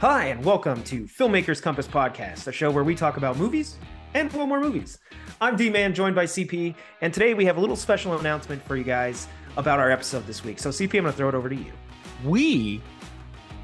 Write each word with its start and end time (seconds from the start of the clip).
Hi, 0.00 0.24
and 0.26 0.44
welcome 0.44 0.82
to 0.84 1.04
Filmmakers 1.04 1.62
Compass 1.62 1.88
Podcast, 1.88 2.46
a 2.48 2.52
show 2.52 2.70
where 2.70 2.84
we 2.84 2.94
talk 2.94 3.16
about 3.16 3.38
movies 3.38 3.78
and 4.12 4.30
more 4.34 4.60
movies. 4.60 4.98
I'm 5.40 5.56
D 5.56 5.70
Man, 5.70 5.94
joined 5.94 6.14
by 6.14 6.26
CP, 6.26 6.74
and 7.00 7.14
today 7.14 7.32
we 7.32 7.46
have 7.46 7.56
a 7.56 7.60
little 7.60 7.76
special 7.76 8.18
announcement 8.18 8.62
for 8.66 8.76
you 8.76 8.84
guys 8.84 9.26
about 9.56 9.80
our 9.80 9.90
episode 9.90 10.26
this 10.26 10.44
week. 10.44 10.58
So, 10.58 10.68
CP, 10.68 10.98
I'm 10.98 11.04
going 11.04 11.04
to 11.06 11.12
throw 11.12 11.30
it 11.30 11.34
over 11.34 11.48
to 11.48 11.56
you. 11.56 11.72
We 12.26 12.82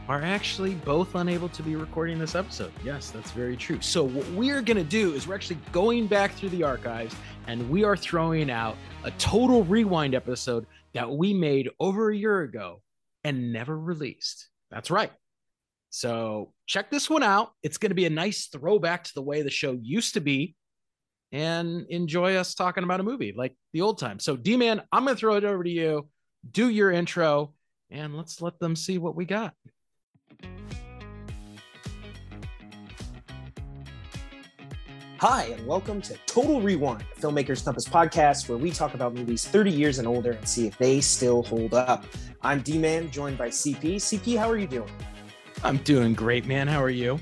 are 0.08 0.22
actually 0.22 0.72
both 0.76 1.16
unable 1.16 1.50
to 1.50 1.62
be 1.62 1.76
recording 1.76 2.18
this 2.18 2.34
episode. 2.34 2.72
Yes, 2.82 3.10
that's 3.10 3.32
very 3.32 3.54
true. 3.54 3.82
So, 3.82 4.02
what 4.02 4.26
we're 4.30 4.62
going 4.62 4.78
to 4.78 4.84
do 4.84 5.12
is 5.12 5.28
we're 5.28 5.34
actually 5.34 5.58
going 5.70 6.06
back 6.06 6.32
through 6.32 6.48
the 6.48 6.62
archives 6.62 7.14
and 7.46 7.68
we 7.68 7.84
are 7.84 7.94
throwing 7.94 8.50
out 8.50 8.78
a 9.04 9.10
total 9.12 9.64
rewind 9.64 10.14
episode 10.14 10.64
that 10.94 11.10
we 11.10 11.34
made 11.34 11.68
over 11.78 12.10
a 12.10 12.16
year 12.16 12.40
ago 12.40 12.80
and 13.22 13.52
never 13.52 13.78
released. 13.78 14.48
That's 14.70 14.90
right. 14.90 15.12
So 15.94 16.54
check 16.66 16.90
this 16.90 17.10
one 17.10 17.22
out. 17.22 17.52
It's 17.62 17.76
going 17.76 17.90
to 17.90 17.94
be 17.94 18.06
a 18.06 18.10
nice 18.10 18.46
throwback 18.46 19.04
to 19.04 19.14
the 19.14 19.20
way 19.20 19.42
the 19.42 19.50
show 19.50 19.78
used 19.82 20.14
to 20.14 20.22
be 20.22 20.56
and 21.32 21.84
enjoy 21.90 22.36
us 22.36 22.54
talking 22.54 22.82
about 22.82 23.00
a 23.00 23.02
movie 23.02 23.34
like 23.36 23.54
the 23.74 23.82
old 23.82 23.98
time. 23.98 24.18
So, 24.18 24.34
D 24.34 24.56
Man, 24.56 24.80
I'm 24.90 25.04
going 25.04 25.14
to 25.14 25.20
throw 25.20 25.36
it 25.36 25.44
over 25.44 25.62
to 25.62 25.70
you. 25.70 26.08
Do 26.50 26.70
your 26.70 26.90
intro 26.90 27.52
and 27.90 28.16
let's 28.16 28.40
let 28.40 28.58
them 28.58 28.74
see 28.74 28.96
what 28.96 29.14
we 29.14 29.26
got. 29.26 29.52
Hi, 35.18 35.44
and 35.44 35.66
welcome 35.66 36.00
to 36.00 36.16
Total 36.24 36.62
Rewind, 36.62 37.04
Filmmakers 37.20 37.62
Compass 37.62 37.86
podcast, 37.86 38.48
where 38.48 38.56
we 38.56 38.70
talk 38.70 38.94
about 38.94 39.12
movies 39.12 39.46
30 39.46 39.70
years 39.70 39.98
and 39.98 40.08
older 40.08 40.32
and 40.32 40.48
see 40.48 40.66
if 40.66 40.78
they 40.78 41.02
still 41.02 41.42
hold 41.42 41.74
up. 41.74 42.06
I'm 42.40 42.62
D 42.62 42.78
Man, 42.78 43.10
joined 43.10 43.36
by 43.36 43.48
CP. 43.48 43.96
CP, 43.96 44.38
how 44.38 44.50
are 44.50 44.56
you 44.56 44.66
doing? 44.66 44.90
I'm 45.64 45.76
doing 45.78 46.14
great, 46.14 46.46
man. 46.46 46.66
How 46.66 46.82
are 46.82 46.90
you? 46.90 47.20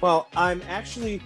Well, 0.00 0.28
I'm 0.36 0.60
actually 0.68 1.22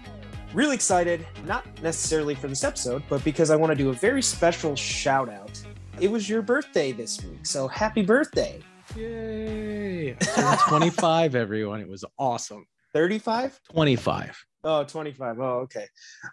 really 0.55 0.75
excited, 0.75 1.27
not 1.47 1.67
necessarily 1.83 2.37
for 2.37 2.47
this 2.47 2.63
episode, 2.63 3.03
but 3.09 3.25
because 3.25 3.51
I 3.51 3.57
want 3.57 3.71
to 3.73 3.77
do 3.77 3.91
a 3.91 3.93
very 3.93 4.23
special 4.23 4.77
shout 4.77 5.29
out. 5.29 5.61
It 6.01 6.11
was 6.11 6.29
your 6.29 6.43
birthday 6.43 6.93
this 6.93 7.23
week, 7.25 7.45
so 7.45 7.67
happy 7.67 8.03
birthday. 8.03 8.61
Yay. 8.95 10.17
25, 10.69 11.35
everyone. 11.35 11.81
It 11.81 11.89
was 11.89 12.05
awesome. 12.19 12.67
35? 12.93 13.61
25. 13.73 14.45
Oh, 14.63 14.85
25. 14.85 15.41
Oh, 15.41 15.43
okay. 15.61 15.87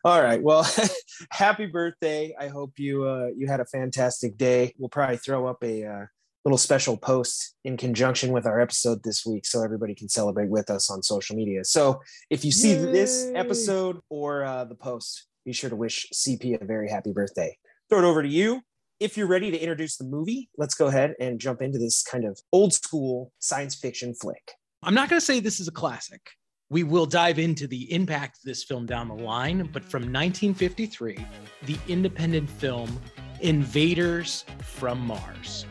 All 0.04 0.22
right. 0.22 0.42
Well, 0.42 0.68
happy 1.32 1.66
birthday. 1.66 2.36
I 2.40 2.48
hope 2.48 2.74
you 2.78 3.06
uh, 3.06 3.30
you 3.36 3.48
had 3.48 3.60
a 3.60 3.66
fantastic 3.66 4.38
day. 4.38 4.74
We'll 4.78 4.90
probably 4.90 5.18
throw 5.18 5.48
up 5.48 5.64
a 5.64 5.84
uh, 5.86 6.06
little 6.46 6.58
special 6.58 6.96
post 6.96 7.56
in 7.64 7.76
conjunction 7.76 8.32
with 8.32 8.46
our 8.46 8.62
episode 8.62 9.02
this 9.04 9.26
week 9.26 9.46
so 9.46 9.64
everybody 9.64 9.96
can 9.96 10.08
celebrate 10.08 10.50
with 10.50 10.70
us 10.70 10.90
on 10.90 11.02
social 11.02 11.36
media. 11.36 11.64
So 11.64 12.02
if 12.30 12.46
you 12.46 12.52
see 12.52 12.74
Yay. 12.74 12.92
this 12.92 13.32
episode 13.36 14.00
or 14.10 14.44
uh, 14.44 14.66
the 14.66 14.76
post, 14.76 15.28
be 15.44 15.54
sure 15.54 15.70
to 15.70 15.76
wish 15.76 16.08
CP 16.14 16.62
a 16.62 16.66
very 16.66 16.90
happy 16.90 17.12
birthday. 17.12 17.58
Throw 17.90 18.00
it 18.00 18.06
over 18.06 18.22
to 18.22 18.30
you. 18.30 18.62
If 19.00 19.18
you're 19.18 19.28
ready 19.28 19.52
to 19.52 19.58
introduce 19.58 19.98
the 19.98 20.06
movie, 20.06 20.50
let's 20.58 20.76
go 20.76 20.88
ahead 20.88 21.16
and 21.20 21.40
jump 21.40 21.62
into 21.62 21.78
this 21.78 22.02
kind 22.02 22.26
of 22.26 22.40
old 22.52 22.74
school 22.74 23.34
science 23.40 23.76
fiction 23.76 24.14
flick. 24.14 24.54
I'm 24.84 24.94
not 24.94 25.10
going 25.10 25.20
to 25.20 25.26
say 25.26 25.40
this 25.40 25.60
is 25.60 25.68
a 25.68 25.72
classic 25.72 26.22
we 26.70 26.84
will 26.84 27.06
dive 27.06 27.38
into 27.38 27.68
the 27.68 27.92
impact 27.94 28.38
of 28.38 28.44
this 28.44 28.64
film 28.64 28.86
down 28.86 29.08
the 29.08 29.14
line, 29.14 29.70
but 29.72 29.84
from 29.84 30.02
1953, 30.02 31.24
the 31.64 31.78
independent 31.88 32.50
film 32.50 33.00
Invaders 33.42 34.46
from 34.64 35.00
Mars, 35.00 35.66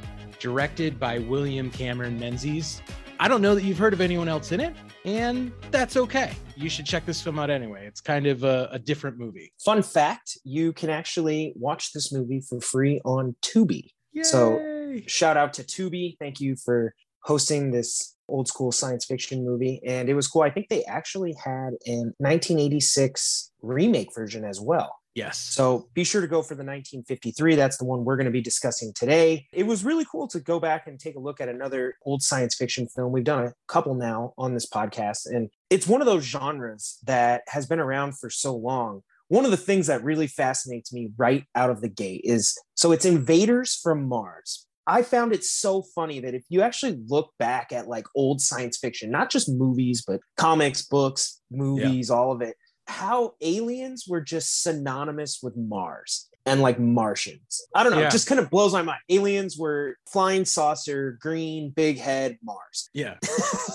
directed 0.44 1.00
by 1.00 1.20
William 1.20 1.70
Cameron 1.70 2.20
Menzies. 2.20 2.82
I 3.18 3.28
don't 3.28 3.40
know 3.40 3.54
that 3.54 3.64
you've 3.64 3.78
heard 3.78 3.94
of 3.94 4.02
anyone 4.02 4.28
else 4.28 4.52
in 4.52 4.60
it, 4.60 4.76
and 5.06 5.50
that's 5.70 5.96
okay. 5.96 6.32
You 6.54 6.68
should 6.68 6.84
check 6.84 7.06
this 7.06 7.18
film 7.22 7.38
out 7.38 7.48
anyway. 7.48 7.86
It's 7.86 8.02
kind 8.02 8.26
of 8.26 8.44
a, 8.44 8.68
a 8.70 8.78
different 8.78 9.18
movie. 9.18 9.54
Fun 9.64 9.82
fact 9.82 10.36
you 10.44 10.74
can 10.74 10.90
actually 10.90 11.54
watch 11.56 11.94
this 11.94 12.12
movie 12.12 12.42
for 12.46 12.60
free 12.60 13.00
on 13.06 13.34
Tubi. 13.40 13.88
Yay. 14.12 14.22
So, 14.22 15.00
shout 15.06 15.38
out 15.38 15.54
to 15.54 15.62
Tubi. 15.62 16.18
Thank 16.20 16.40
you 16.40 16.56
for 16.62 16.94
hosting 17.22 17.70
this 17.70 18.14
old 18.28 18.46
school 18.46 18.70
science 18.70 19.06
fiction 19.06 19.46
movie. 19.46 19.80
And 19.86 20.10
it 20.10 20.14
was 20.14 20.26
cool. 20.26 20.42
I 20.42 20.50
think 20.50 20.68
they 20.68 20.84
actually 20.84 21.34
had 21.42 21.70
a 21.86 22.12
1986 22.18 23.50
remake 23.62 24.14
version 24.14 24.44
as 24.44 24.60
well. 24.60 24.94
Yes. 25.14 25.38
So 25.38 25.88
be 25.94 26.02
sure 26.02 26.20
to 26.20 26.26
go 26.26 26.42
for 26.42 26.54
the 26.54 26.64
1953. 26.64 27.54
That's 27.54 27.76
the 27.76 27.84
one 27.84 28.04
we're 28.04 28.16
going 28.16 28.26
to 28.26 28.32
be 28.32 28.40
discussing 28.40 28.92
today. 28.94 29.46
It 29.52 29.64
was 29.64 29.84
really 29.84 30.04
cool 30.04 30.26
to 30.28 30.40
go 30.40 30.58
back 30.58 30.88
and 30.88 30.98
take 30.98 31.14
a 31.14 31.20
look 31.20 31.40
at 31.40 31.48
another 31.48 31.94
old 32.04 32.22
science 32.22 32.56
fiction 32.56 32.88
film. 32.88 33.12
We've 33.12 33.22
done 33.22 33.44
a 33.44 33.52
couple 33.68 33.94
now 33.94 34.34
on 34.36 34.54
this 34.54 34.68
podcast, 34.68 35.26
and 35.26 35.50
it's 35.70 35.86
one 35.86 36.00
of 36.00 36.06
those 36.06 36.24
genres 36.24 36.98
that 37.04 37.42
has 37.48 37.66
been 37.66 37.78
around 37.78 38.18
for 38.18 38.28
so 38.28 38.56
long. 38.56 39.02
One 39.28 39.44
of 39.44 39.52
the 39.52 39.56
things 39.56 39.86
that 39.86 40.02
really 40.04 40.26
fascinates 40.26 40.92
me 40.92 41.10
right 41.16 41.44
out 41.54 41.70
of 41.70 41.80
the 41.80 41.88
gate 41.88 42.22
is 42.24 42.58
so 42.74 42.90
it's 42.92 43.04
Invaders 43.04 43.78
from 43.82 44.08
Mars. 44.08 44.66
I 44.86 45.02
found 45.02 45.32
it 45.32 45.44
so 45.44 45.82
funny 45.94 46.20
that 46.20 46.34
if 46.34 46.44
you 46.50 46.60
actually 46.60 46.98
look 47.06 47.30
back 47.38 47.72
at 47.72 47.88
like 47.88 48.04
old 48.14 48.40
science 48.40 48.76
fiction, 48.76 49.10
not 49.10 49.30
just 49.30 49.48
movies, 49.48 50.04
but 50.06 50.20
comics, 50.36 50.82
books, 50.86 51.40
movies, 51.50 52.10
yeah. 52.10 52.14
all 52.14 52.32
of 52.32 52.42
it, 52.42 52.56
how 52.86 53.34
aliens 53.40 54.06
were 54.08 54.20
just 54.20 54.62
synonymous 54.62 55.40
with 55.42 55.56
Mars 55.56 56.28
and 56.46 56.60
like 56.60 56.78
Martians. 56.78 57.62
I 57.74 57.82
don't 57.82 57.92
know, 57.92 58.00
yeah. 58.00 58.08
it 58.08 58.12
just 58.12 58.26
kind 58.26 58.38
of 58.38 58.50
blows 58.50 58.72
my 58.72 58.82
mind. 58.82 59.00
Aliens 59.08 59.56
were 59.58 59.96
flying 60.06 60.44
saucer, 60.44 61.18
green, 61.20 61.70
big 61.70 61.98
head, 61.98 62.38
Mars. 62.42 62.90
Yeah. 62.92 63.14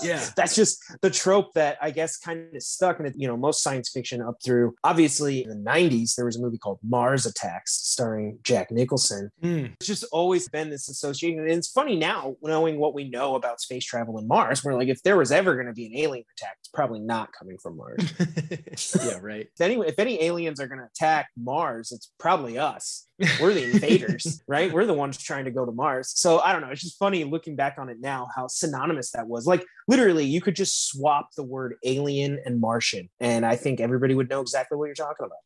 Yeah. 0.02 0.24
That's 0.34 0.54
just 0.54 0.82
the 1.02 1.10
trope 1.10 1.52
that 1.54 1.76
I 1.82 1.90
guess 1.90 2.16
kind 2.16 2.56
of 2.56 2.62
stuck 2.62 3.00
in 3.00 3.06
it. 3.06 3.14
You 3.16 3.28
know, 3.28 3.36
most 3.36 3.62
science 3.62 3.90
fiction 3.90 4.22
up 4.22 4.36
through 4.42 4.74
obviously 4.82 5.44
in 5.44 5.50
the 5.50 5.70
90s, 5.70 6.14
there 6.14 6.24
was 6.24 6.36
a 6.36 6.40
movie 6.40 6.56
called 6.56 6.78
Mars 6.82 7.26
Attacks 7.26 7.72
starring 7.72 8.38
Jack 8.42 8.70
Nicholson. 8.70 9.30
Mm. 9.42 9.72
It's 9.74 9.86
just 9.86 10.04
always 10.10 10.48
been 10.48 10.70
this 10.70 10.88
association. 10.88 11.40
And 11.40 11.50
it's 11.50 11.68
funny 11.68 11.96
now, 11.96 12.36
knowing 12.42 12.78
what 12.78 12.94
we 12.94 13.10
know 13.10 13.34
about 13.34 13.60
space 13.60 13.84
travel 13.84 14.16
and 14.16 14.26
Mars, 14.26 14.64
we're 14.64 14.74
like, 14.74 14.88
if 14.88 15.02
there 15.02 15.18
was 15.18 15.30
ever 15.30 15.54
going 15.54 15.66
to 15.66 15.74
be 15.74 15.86
an 15.86 15.96
alien 15.96 16.24
attack, 16.38 16.56
it's 16.60 16.68
probably 16.68 17.00
not 17.00 17.30
coming 17.38 17.58
from 17.58 17.76
Mars. 17.76 18.14
yeah, 19.04 19.18
right. 19.20 19.48
if, 19.52 19.60
any, 19.60 19.74
if 19.86 19.98
any 19.98 20.22
aliens 20.22 20.60
are 20.60 20.66
going 20.66 20.80
to 20.80 20.86
attack 20.86 21.28
Mars, 21.36 21.92
it's 21.92 22.10
probably 22.18 22.58
us. 22.60 23.06
We're 23.40 23.52
the 23.52 23.64
invaders, 23.64 24.42
right? 24.46 24.72
We're 24.72 24.86
the 24.86 24.94
ones 24.94 25.18
trying 25.18 25.44
to 25.46 25.50
go 25.50 25.66
to 25.66 25.72
Mars. 25.72 26.12
So 26.14 26.40
I 26.40 26.52
don't 26.52 26.62
know. 26.62 26.68
It's 26.68 26.82
just 26.82 26.98
funny 26.98 27.24
looking 27.24 27.56
back 27.56 27.76
on 27.78 27.88
it 27.88 27.98
now 28.00 28.28
how 28.34 28.46
synonymous 28.46 29.10
that 29.12 29.26
was. 29.26 29.46
Like 29.46 29.64
literally, 29.88 30.24
you 30.24 30.40
could 30.40 30.56
just 30.56 30.88
swap 30.88 31.30
the 31.36 31.42
word 31.42 31.74
alien 31.84 32.40
and 32.44 32.60
Martian, 32.60 33.08
and 33.18 33.44
I 33.44 33.56
think 33.56 33.80
everybody 33.80 34.14
would 34.14 34.30
know 34.30 34.40
exactly 34.40 34.78
what 34.78 34.86
you're 34.86 34.94
talking 34.94 35.26
about. 35.26 35.38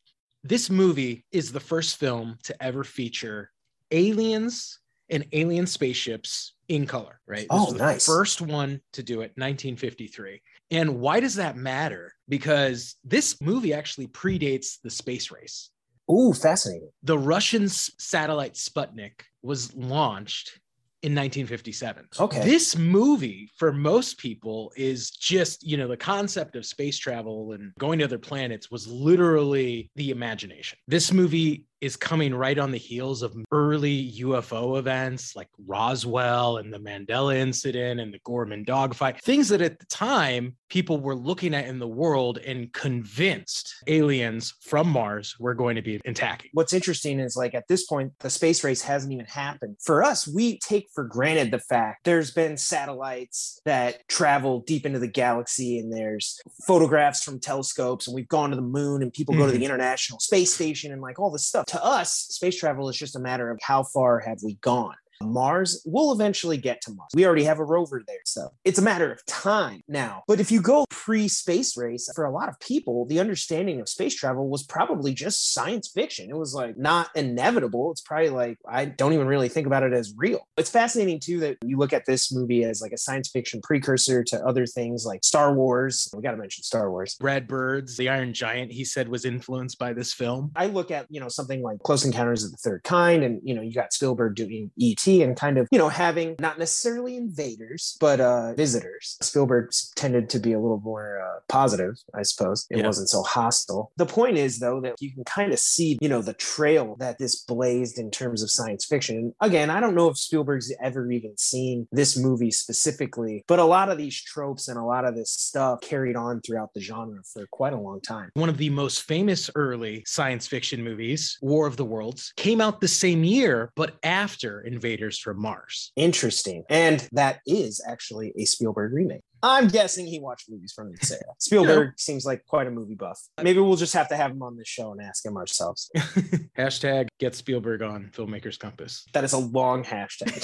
This 0.43 0.69
movie 0.69 1.25
is 1.31 1.51
the 1.51 1.59
first 1.59 1.97
film 1.97 2.37
to 2.43 2.63
ever 2.63 2.83
feature 2.83 3.51
aliens 3.91 4.79
and 5.09 5.25
alien 5.31 5.67
spaceships 5.67 6.53
in 6.67 6.85
color, 6.85 7.19
right? 7.27 7.47
This 7.49 7.49
oh, 7.51 7.71
nice. 7.71 8.05
first 8.05 8.41
one 8.41 8.81
to 8.93 9.03
do 9.03 9.21
it, 9.21 9.33
1953. 9.35 10.41
And 10.71 10.99
why 10.99 11.19
does 11.19 11.35
that 11.35 11.55
matter? 11.55 12.13
Because 12.27 12.95
this 13.03 13.39
movie 13.41 13.73
actually 13.73 14.07
predates 14.07 14.77
the 14.83 14.89
space 14.89 15.31
race. 15.31 15.69
Ooh, 16.11 16.33
fascinating. 16.33 16.89
The 17.03 17.17
Russian 17.17 17.67
satellite 17.67 18.53
Sputnik 18.53 19.21
was 19.41 19.73
launched 19.75 20.59
in 21.05 21.11
1957. 21.11 22.07
Okay. 22.19 22.43
This 22.43 22.75
movie, 22.75 23.49
for 23.57 23.71
most 23.71 24.17
people, 24.17 24.71
is 24.75 25.11
just, 25.11 25.63
you 25.63 25.77
know, 25.77 25.87
the 25.87 25.97
concept 25.97 26.55
of 26.55 26.65
space 26.65 26.97
travel 26.97 27.51
and 27.51 27.71
going 27.77 27.99
to 27.99 28.05
other 28.05 28.17
planets 28.17 28.71
was 28.71 28.87
literally 28.87 29.91
the 29.95 30.09
imagination. 30.09 30.79
This 30.87 31.11
movie 31.11 31.65
is 31.81 31.95
coming 31.95 32.33
right 32.33 32.57
on 32.57 32.71
the 32.71 32.77
heels 32.77 33.21
of 33.21 33.35
early 33.51 34.13
UFO 34.19 34.77
events 34.77 35.35
like 35.35 35.49
Roswell 35.65 36.57
and 36.57 36.73
the 36.73 36.79
Mantell 36.79 37.29
incident 37.29 37.99
and 37.99 38.13
the 38.13 38.19
Gorman 38.23 38.63
dogfight, 38.63 39.21
things 39.21 39.49
that 39.49 39.61
at 39.61 39.79
the 39.79 39.85
time 39.87 40.55
people 40.69 40.99
were 40.99 41.15
looking 41.15 41.53
at 41.53 41.65
in 41.65 41.79
the 41.79 41.87
world 41.87 42.37
and 42.39 42.71
convinced 42.73 43.75
aliens 43.87 44.53
from 44.61 44.89
Mars 44.89 45.35
were 45.39 45.53
going 45.53 45.75
to 45.75 45.81
be 45.81 46.01
attacking. 46.05 46.49
What's 46.53 46.73
interesting 46.73 47.19
is 47.19 47.35
like 47.35 47.53
at 47.53 47.67
this 47.67 47.85
point, 47.85 48.13
the 48.19 48.29
space 48.29 48.63
race 48.63 48.81
hasn't 48.81 49.13
even 49.13 49.25
happened. 49.25 49.77
For 49.81 50.03
us, 50.03 50.27
we 50.27 50.59
take 50.59 50.87
for 50.93 51.03
granted 51.03 51.51
the 51.51 51.59
fact 51.59 52.05
there's 52.05 52.31
been 52.31 52.57
satellites 52.57 53.61
that 53.65 54.07
travel 54.07 54.61
deep 54.61 54.85
into 54.85 54.99
the 54.99 55.07
galaxy 55.07 55.79
and 55.79 55.91
there's 55.91 56.39
photographs 56.65 57.23
from 57.23 57.39
telescopes 57.39 58.07
and 58.07 58.15
we've 58.15 58.27
gone 58.27 58.49
to 58.49 58.55
the 58.55 58.61
moon 58.61 59.01
and 59.01 59.13
people 59.13 59.33
mm-hmm. 59.33 59.43
go 59.43 59.45
to 59.47 59.51
the 59.51 59.57
mm-hmm. 59.57 59.65
International 59.65 60.19
Space 60.19 60.53
Station 60.53 60.91
and 60.91 61.01
like 61.01 61.19
all 61.19 61.31
this 61.31 61.45
stuff 61.45 61.64
to 61.67 61.83
us, 61.83 62.13
space 62.13 62.57
travel 62.57 62.89
is 62.89 62.97
just 62.97 63.15
a 63.15 63.19
matter 63.19 63.49
of 63.51 63.59
how 63.61 63.83
far 63.83 64.19
have 64.19 64.39
we 64.43 64.55
gone. 64.55 64.95
Mars, 65.21 65.81
we'll 65.85 66.11
eventually 66.11 66.57
get 66.57 66.81
to 66.81 66.91
Mars. 66.91 67.11
We 67.13 67.25
already 67.25 67.43
have 67.43 67.59
a 67.59 67.63
rover 67.63 68.03
there. 68.07 68.17
So 68.25 68.49
it's 68.63 68.79
a 68.79 68.81
matter 68.81 69.11
of 69.11 69.25
time 69.25 69.81
now. 69.87 70.23
But 70.27 70.39
if 70.39 70.51
you 70.51 70.61
go 70.61 70.85
pre 70.89 71.27
space 71.27 71.77
race, 71.77 72.09
for 72.15 72.25
a 72.25 72.31
lot 72.31 72.49
of 72.49 72.59
people, 72.59 73.05
the 73.05 73.19
understanding 73.19 73.79
of 73.79 73.89
space 73.89 74.15
travel 74.15 74.49
was 74.49 74.63
probably 74.63 75.13
just 75.13 75.53
science 75.53 75.87
fiction. 75.87 76.29
It 76.29 76.37
was 76.37 76.53
like 76.53 76.77
not 76.77 77.09
inevitable. 77.15 77.91
It's 77.91 78.01
probably 78.01 78.29
like, 78.29 78.57
I 78.67 78.85
don't 78.85 79.13
even 79.13 79.27
really 79.27 79.49
think 79.49 79.67
about 79.67 79.83
it 79.83 79.93
as 79.93 80.13
real. 80.15 80.47
It's 80.57 80.69
fascinating 80.69 81.19
too 81.19 81.39
that 81.41 81.57
you 81.63 81.77
look 81.77 81.93
at 81.93 82.05
this 82.05 82.33
movie 82.33 82.63
as 82.63 82.81
like 82.81 82.91
a 82.91 82.97
science 82.97 83.29
fiction 83.29 83.61
precursor 83.61 84.23
to 84.23 84.45
other 84.45 84.65
things 84.65 85.05
like 85.05 85.23
Star 85.23 85.53
Wars. 85.53 86.09
We 86.15 86.21
got 86.21 86.31
to 86.31 86.37
mention 86.37 86.63
Star 86.63 86.91
Wars. 86.91 87.15
Brad 87.19 87.47
Bird's, 87.47 87.97
the 87.97 88.09
Iron 88.09 88.33
Giant, 88.33 88.71
he 88.71 88.85
said 88.85 89.07
was 89.07 89.25
influenced 89.25 89.79
by 89.79 89.93
this 89.93 90.13
film. 90.13 90.51
I 90.55 90.67
look 90.67 90.91
at, 90.91 91.05
you 91.09 91.19
know, 91.19 91.29
something 91.29 91.61
like 91.61 91.79
Close 91.79 92.05
Encounters 92.05 92.43
of 92.43 92.51
the 92.51 92.57
Third 92.57 92.83
Kind, 92.83 93.23
and, 93.23 93.41
you 93.43 93.53
know, 93.53 93.61
you 93.61 93.73
got 93.73 93.93
Spielberg 93.93 94.35
doing 94.35 94.71
E.T. 94.77 95.14
and 95.23 95.35
kind 95.37 95.57
of, 95.57 95.67
you 95.71 95.77
know, 95.77 95.89
having 95.89 96.35
not 96.39 96.57
necessarily 96.59 97.17
invaders, 97.17 97.97
but 97.99 98.19
uh, 98.19 98.53
visitors. 98.53 99.17
Spielberg 99.21 99.71
tended 99.95 100.29
to 100.29 100.39
be 100.39 100.53
a 100.53 100.59
little 100.59 100.79
more 100.79 101.19
uh, 101.21 101.39
positive, 101.49 101.95
I 102.13 102.23
suppose. 102.23 102.65
It 102.69 102.77
Yeah. 102.79 102.87
wasn't 102.87 103.09
so 103.09 103.23
hostile. 103.23 103.91
The 103.97 104.05
point 104.05 104.37
is, 104.37 104.59
though, 104.59 104.81
that 104.81 104.95
you 104.99 105.11
can 105.13 105.23
kind 105.23 105.51
of 105.53 105.59
see, 105.59 105.97
you 106.01 106.09
know, 106.09 106.21
the 106.21 106.33
trail 106.33 106.95
that 106.99 107.17
this 107.19 107.43
blazed 107.43 107.97
in 107.97 108.11
terms 108.11 108.41
of 108.43 108.49
science 108.51 108.85
fiction. 108.85 109.33
Again, 109.41 109.69
I 109.69 109.79
don't 109.79 109.95
know 109.95 110.09
if 110.09 110.17
Spielberg's 110.17 110.71
ever 110.81 111.09
even 111.11 111.37
seen 111.37 111.87
this 111.91 112.17
movie 112.17 112.51
specifically, 112.51 113.43
but 113.47 113.59
a 113.59 113.63
lot 113.63 113.89
of 113.89 113.97
these 113.97 114.21
tropes 114.21 114.67
and 114.67 114.77
a 114.77 114.83
lot 114.83 115.05
of 115.05 115.15
this 115.15 115.31
stuff 115.31 115.81
carried 115.81 116.15
on 116.15 116.41
throughout 116.41 116.73
the 116.73 116.81
genre 116.81 117.21
for 117.33 117.45
quite 117.51 117.73
a 117.73 117.79
long 117.79 118.01
time. 118.01 118.29
One 118.33 118.49
of 118.49 118.57
the 118.57 118.69
most 118.69 119.03
famous 119.03 119.49
early 119.55 120.03
science 120.05 120.47
fiction 120.47 120.83
movies, 120.83 121.37
War 121.41 121.67
of 121.67 121.77
the 121.77 121.85
Worlds, 121.85 122.33
came 122.37 122.61
out 122.61 122.81
the 122.81 122.87
same 122.87 123.23
year, 123.23 123.71
but 123.75 123.95
after 124.03 124.61
From 124.95 125.41
Mars. 125.41 125.91
Interesting. 125.95 126.63
And 126.69 127.07
that 127.11 127.39
is 127.45 127.81
actually 127.87 128.33
a 128.37 128.45
Spielberg 128.45 128.93
remake. 128.93 129.23
I'm 129.45 129.67
guessing 129.67 130.07
he 130.07 130.19
watched 130.19 130.49
movies 130.49 130.73
from 130.73 130.91
the 130.91 130.97
era. 131.11 131.33
Spielberg 131.39 131.99
seems 131.99 132.25
like 132.25 132.43
quite 132.47 132.65
a 132.65 132.71
movie 132.71 132.95
buff. 132.95 133.19
Maybe 133.41 133.59
we'll 133.59 133.75
just 133.75 133.93
have 133.93 134.09
to 134.09 134.15
have 134.15 134.31
him 134.31 134.41
on 134.41 134.57
this 134.57 134.67
show 134.67 134.91
and 134.91 134.99
ask 134.99 135.23
him 135.23 135.37
ourselves. 135.37 135.91
Hashtag 136.57 137.09
get 137.19 137.35
Spielberg 137.35 137.83
on 137.83 138.09
Filmmakers 138.11 138.57
Compass. 138.57 139.05
That 139.13 139.23
is 139.23 139.33
a 139.33 139.37
long 139.37 139.83
hashtag. 139.83 140.43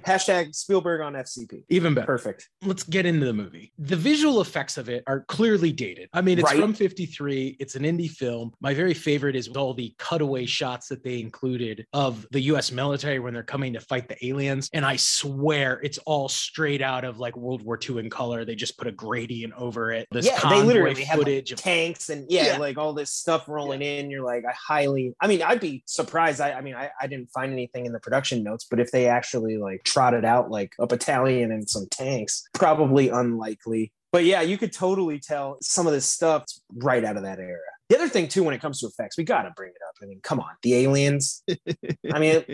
hashtag 0.06 0.54
Spielberg 0.54 1.02
on 1.02 1.12
FCP. 1.12 1.64
Even 1.68 1.92
better. 1.92 2.06
Perfect. 2.06 2.48
Let's 2.62 2.82
get 2.82 3.04
into 3.04 3.26
the 3.26 3.34
movie. 3.34 3.72
The 3.78 3.96
visual 3.96 4.40
effects 4.40 4.78
of 4.78 4.88
it 4.88 5.04
are 5.06 5.24
clearly 5.28 5.70
dated. 5.70 6.08
I 6.14 6.22
mean, 6.22 6.38
it's 6.38 6.50
Right. 6.50 6.58
from 6.58 6.72
53, 6.72 7.56
it's 7.60 7.74
an 7.74 7.82
indie 7.82 8.10
film. 8.10 8.52
My 8.60 8.72
very 8.72 8.94
favorite 8.94 9.36
is 9.36 9.48
all 9.48 9.74
the 9.74 9.94
cutaway 9.98 10.46
shots 10.46 10.88
that 10.88 11.04
they 11.04 11.20
included 11.20 11.84
of 11.92 12.26
the 12.30 12.40
US 12.52 12.72
military 12.72 13.18
when 13.18 13.34
they're 13.34 13.42
coming 13.42 13.74
to 13.74 13.80
fight 13.80 14.08
the 14.08 14.26
aliens. 14.26 14.70
And 14.72 14.86
I 14.86 14.96
swear 14.96 15.78
it's 15.82 15.98
all 15.98 16.28
straight 16.30 16.80
out 16.80 17.04
of 17.04 17.18
like 17.18 17.36
World 17.36 17.62
War 17.62 17.76
II 17.88 17.98
in 17.98 18.10
color. 18.10 18.44
They 18.44 18.54
just 18.54 18.76
put 18.78 18.86
a 18.86 18.92
gradient 18.92 19.52
over 19.56 19.90
it. 19.92 20.06
This 20.10 20.26
yeah, 20.26 20.34
they 20.36 20.40
convoy 20.40 20.64
literally 20.64 21.04
have 21.04 21.18
like, 21.18 21.26
footage 21.26 21.52
of 21.52 21.58
tanks 21.58 22.08
and 22.08 22.26
yeah, 22.30 22.46
Yeah. 22.46 22.56
like 22.58 22.78
all 22.78 22.92
this 22.92 23.10
stuff 23.10 23.48
rolling 23.48 23.82
in. 23.82 24.10
You're 24.10 24.24
like, 24.24 24.44
I 24.46 24.52
highly, 24.52 25.14
I 25.20 25.26
mean, 25.26 25.42
I'd 25.42 25.60
be 25.60 25.82
surprised. 25.86 26.40
I, 26.40 26.52
I 26.52 26.60
mean, 26.60 26.74
I, 26.74 26.90
I 27.00 27.06
didn't 27.06 27.30
find 27.30 27.52
anything 27.52 27.86
in 27.86 27.92
the 27.92 28.00
production 28.00 28.42
notes, 28.42 28.66
but 28.68 28.80
if 28.80 28.90
they 28.90 29.08
actually 29.08 29.56
like 29.56 29.82
trotted 29.84 30.24
out 30.24 30.50
like 30.50 30.72
a 30.78 30.86
battalion 30.86 31.52
and 31.52 31.68
some 31.68 31.86
tanks, 31.90 32.44
probably 32.54 33.08
unlikely. 33.08 33.92
But 34.12 34.24
yeah, 34.24 34.42
you 34.42 34.58
could 34.58 34.72
totally 34.72 35.18
tell 35.18 35.56
some 35.62 35.86
of 35.86 35.92
this 35.92 36.04
stuff 36.06 36.44
right 36.74 37.02
out 37.04 37.16
of 37.16 37.22
that 37.22 37.38
era. 37.38 37.58
The 37.88 37.96
other 37.96 38.08
thing 38.08 38.28
too, 38.28 38.42
when 38.42 38.54
it 38.54 38.60
comes 38.60 38.80
to 38.80 38.86
effects, 38.86 39.16
we 39.18 39.24
got 39.24 39.42
to 39.42 39.50
bring 39.56 39.70
it 39.70 39.80
up. 39.88 39.94
I 40.02 40.06
mean, 40.06 40.20
come 40.22 40.40
on, 40.40 40.50
the 40.62 40.74
aliens. 40.76 41.42
I 42.12 42.18
mean, 42.18 42.44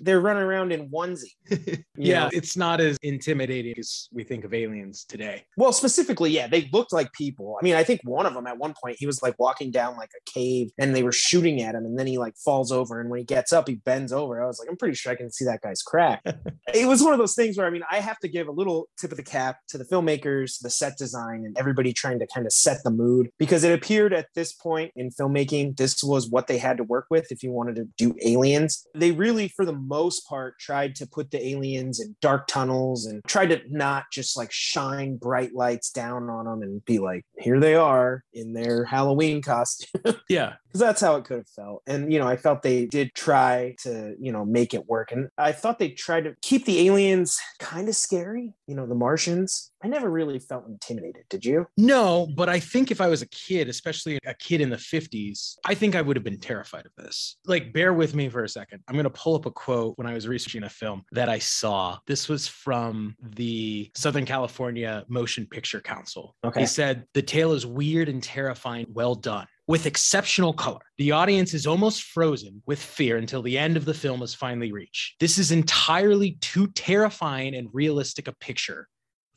they're 0.00 0.20
running 0.20 0.42
around 0.42 0.72
in 0.72 0.88
onesie. 0.88 1.34
yeah, 1.96 2.24
know? 2.24 2.30
it's 2.32 2.56
not 2.56 2.80
as 2.80 2.96
intimidating 3.02 3.74
as 3.78 4.08
we 4.12 4.24
think 4.24 4.44
of 4.44 4.54
aliens 4.54 5.04
today. 5.04 5.44
Well, 5.56 5.72
specifically, 5.72 6.30
yeah, 6.30 6.46
they 6.46 6.68
looked 6.72 6.92
like 6.92 7.12
people. 7.12 7.56
I 7.60 7.64
mean, 7.64 7.74
I 7.74 7.84
think 7.84 8.00
one 8.04 8.26
of 8.26 8.34
them 8.34 8.46
at 8.46 8.58
one 8.58 8.74
point 8.80 8.96
he 8.98 9.06
was 9.06 9.22
like 9.22 9.34
walking 9.38 9.70
down 9.70 9.96
like 9.96 10.10
a 10.16 10.30
cave 10.30 10.70
and 10.78 10.94
they 10.94 11.02
were 11.02 11.12
shooting 11.12 11.62
at 11.62 11.74
him, 11.74 11.84
and 11.84 11.98
then 11.98 12.06
he 12.06 12.18
like 12.18 12.36
falls 12.36 12.72
over, 12.72 13.00
and 13.00 13.10
when 13.10 13.18
he 13.18 13.24
gets 13.24 13.52
up, 13.52 13.68
he 13.68 13.76
bends 13.76 14.12
over. 14.12 14.42
I 14.42 14.46
was 14.46 14.58
like, 14.58 14.68
I'm 14.68 14.76
pretty 14.76 14.94
sure 14.94 15.12
I 15.12 15.16
can 15.16 15.30
see 15.30 15.44
that 15.44 15.60
guy's 15.62 15.82
crack. 15.82 16.22
it 16.74 16.86
was 16.86 17.02
one 17.02 17.12
of 17.12 17.18
those 17.18 17.34
things 17.34 17.56
where 17.56 17.66
I 17.66 17.70
mean, 17.70 17.82
I 17.90 18.00
have 18.00 18.18
to 18.20 18.28
give 18.28 18.48
a 18.48 18.52
little 18.52 18.88
tip 18.98 19.10
of 19.10 19.16
the 19.16 19.22
cap 19.22 19.58
to 19.68 19.78
the 19.78 19.84
filmmakers, 19.84 20.60
the 20.60 20.70
set 20.70 20.96
design, 20.96 21.44
and 21.44 21.56
everybody 21.58 21.92
trying 21.92 22.18
to 22.20 22.26
kind 22.26 22.46
of 22.46 22.52
set 22.52 22.78
the 22.84 22.90
mood 22.90 23.30
because 23.38 23.64
it 23.64 23.72
appeared 23.72 24.12
at 24.12 24.28
this 24.34 24.52
point 24.52 24.92
in 24.96 25.10
filmmaking, 25.10 25.76
this 25.76 26.02
was 26.02 26.28
what 26.28 26.46
they 26.46 26.58
had 26.58 26.76
to 26.76 26.84
work 26.84 27.06
with 27.10 27.30
if 27.30 27.42
you 27.42 27.50
wanted 27.52 27.76
to 27.76 27.88
do 27.96 28.14
aliens. 28.24 28.86
They 28.94 29.12
really, 29.12 29.48
for 29.48 29.63
the 29.64 29.72
most 29.72 30.26
part, 30.28 30.58
tried 30.58 30.94
to 30.96 31.06
put 31.06 31.30
the 31.30 31.46
aliens 31.46 32.00
in 32.00 32.16
dark 32.20 32.46
tunnels 32.46 33.06
and 33.06 33.22
tried 33.24 33.50
to 33.50 33.60
not 33.68 34.04
just 34.12 34.36
like 34.36 34.52
shine 34.52 35.16
bright 35.16 35.54
lights 35.54 35.90
down 35.90 36.28
on 36.28 36.44
them 36.44 36.62
and 36.62 36.84
be 36.84 36.98
like, 36.98 37.24
here 37.38 37.60
they 37.60 37.74
are 37.74 38.24
in 38.32 38.52
their 38.52 38.84
Halloween 38.84 39.42
costume 39.42 40.14
Yeah. 40.28 40.54
Because 40.74 40.88
that's 40.88 41.00
how 41.00 41.14
it 41.14 41.24
could 41.24 41.36
have 41.36 41.48
felt. 41.48 41.82
And 41.86 42.12
you 42.12 42.18
know, 42.18 42.26
I 42.26 42.36
felt 42.36 42.62
they 42.62 42.84
did 42.86 43.14
try 43.14 43.76
to 43.82 44.16
you 44.18 44.32
know 44.32 44.44
make 44.44 44.74
it 44.74 44.88
work, 44.88 45.12
and 45.12 45.28
I 45.38 45.52
thought 45.52 45.78
they 45.78 45.90
tried 45.90 46.24
to 46.24 46.34
keep 46.42 46.64
the 46.64 46.86
aliens 46.86 47.38
kind 47.60 47.88
of 47.88 47.94
scary. 47.94 48.52
You 48.66 48.74
know, 48.74 48.86
the 48.86 48.96
Martians. 48.96 49.70
I 49.84 49.86
never 49.88 50.10
really 50.10 50.38
felt 50.38 50.66
intimidated. 50.66 51.24
Did 51.28 51.44
you? 51.44 51.66
No, 51.76 52.26
but 52.34 52.48
I 52.48 52.58
think 52.58 52.90
if 52.90 53.02
I 53.02 53.06
was 53.06 53.20
a 53.20 53.28
kid, 53.28 53.68
especially 53.68 54.18
a 54.24 54.32
kid 54.32 54.62
in 54.62 54.70
the 54.70 54.76
50s, 54.76 55.56
I 55.66 55.74
think 55.74 55.94
I 55.94 56.00
would 56.00 56.16
have 56.16 56.24
been 56.24 56.40
terrified 56.40 56.86
of 56.86 56.92
this. 56.96 57.36
Like, 57.44 57.74
bear 57.74 57.92
with 57.92 58.14
me 58.14 58.30
for 58.30 58.44
a 58.44 58.48
second. 58.48 58.82
I'm 58.88 58.94
going 58.94 59.04
to 59.04 59.10
pull 59.10 59.34
up 59.34 59.44
a 59.44 59.50
quote 59.50 59.98
when 59.98 60.06
I 60.06 60.14
was 60.14 60.26
researching 60.26 60.62
a 60.62 60.70
film 60.70 61.02
that 61.12 61.28
I 61.28 61.38
saw. 61.38 61.98
This 62.06 62.30
was 62.30 62.48
from 62.48 63.14
the 63.20 63.90
Southern 63.94 64.24
California 64.24 65.04
Motion 65.08 65.46
Picture 65.46 65.82
Council. 65.82 66.34
Okay. 66.42 66.60
He 66.60 66.66
said, 66.66 67.04
The 67.12 67.20
tale 67.20 67.52
is 67.52 67.66
weird 67.66 68.08
and 68.08 68.22
terrifying, 68.22 68.86
well 68.88 69.14
done. 69.14 69.46
With 69.66 69.86
exceptional 69.86 70.52
color, 70.52 70.82
the 70.98 71.12
audience 71.12 71.54
is 71.54 71.66
almost 71.66 72.02
frozen 72.02 72.62
with 72.66 72.78
fear 72.78 73.16
until 73.16 73.40
the 73.40 73.56
end 73.56 73.78
of 73.78 73.86
the 73.86 73.94
film 73.94 74.22
is 74.22 74.34
finally 74.34 74.72
reached. 74.72 75.18
This 75.20 75.38
is 75.38 75.52
entirely 75.52 76.36
too 76.42 76.66
terrifying 76.68 77.54
and 77.54 77.68
realistic 77.72 78.28
a 78.28 78.32
picture 78.32 78.88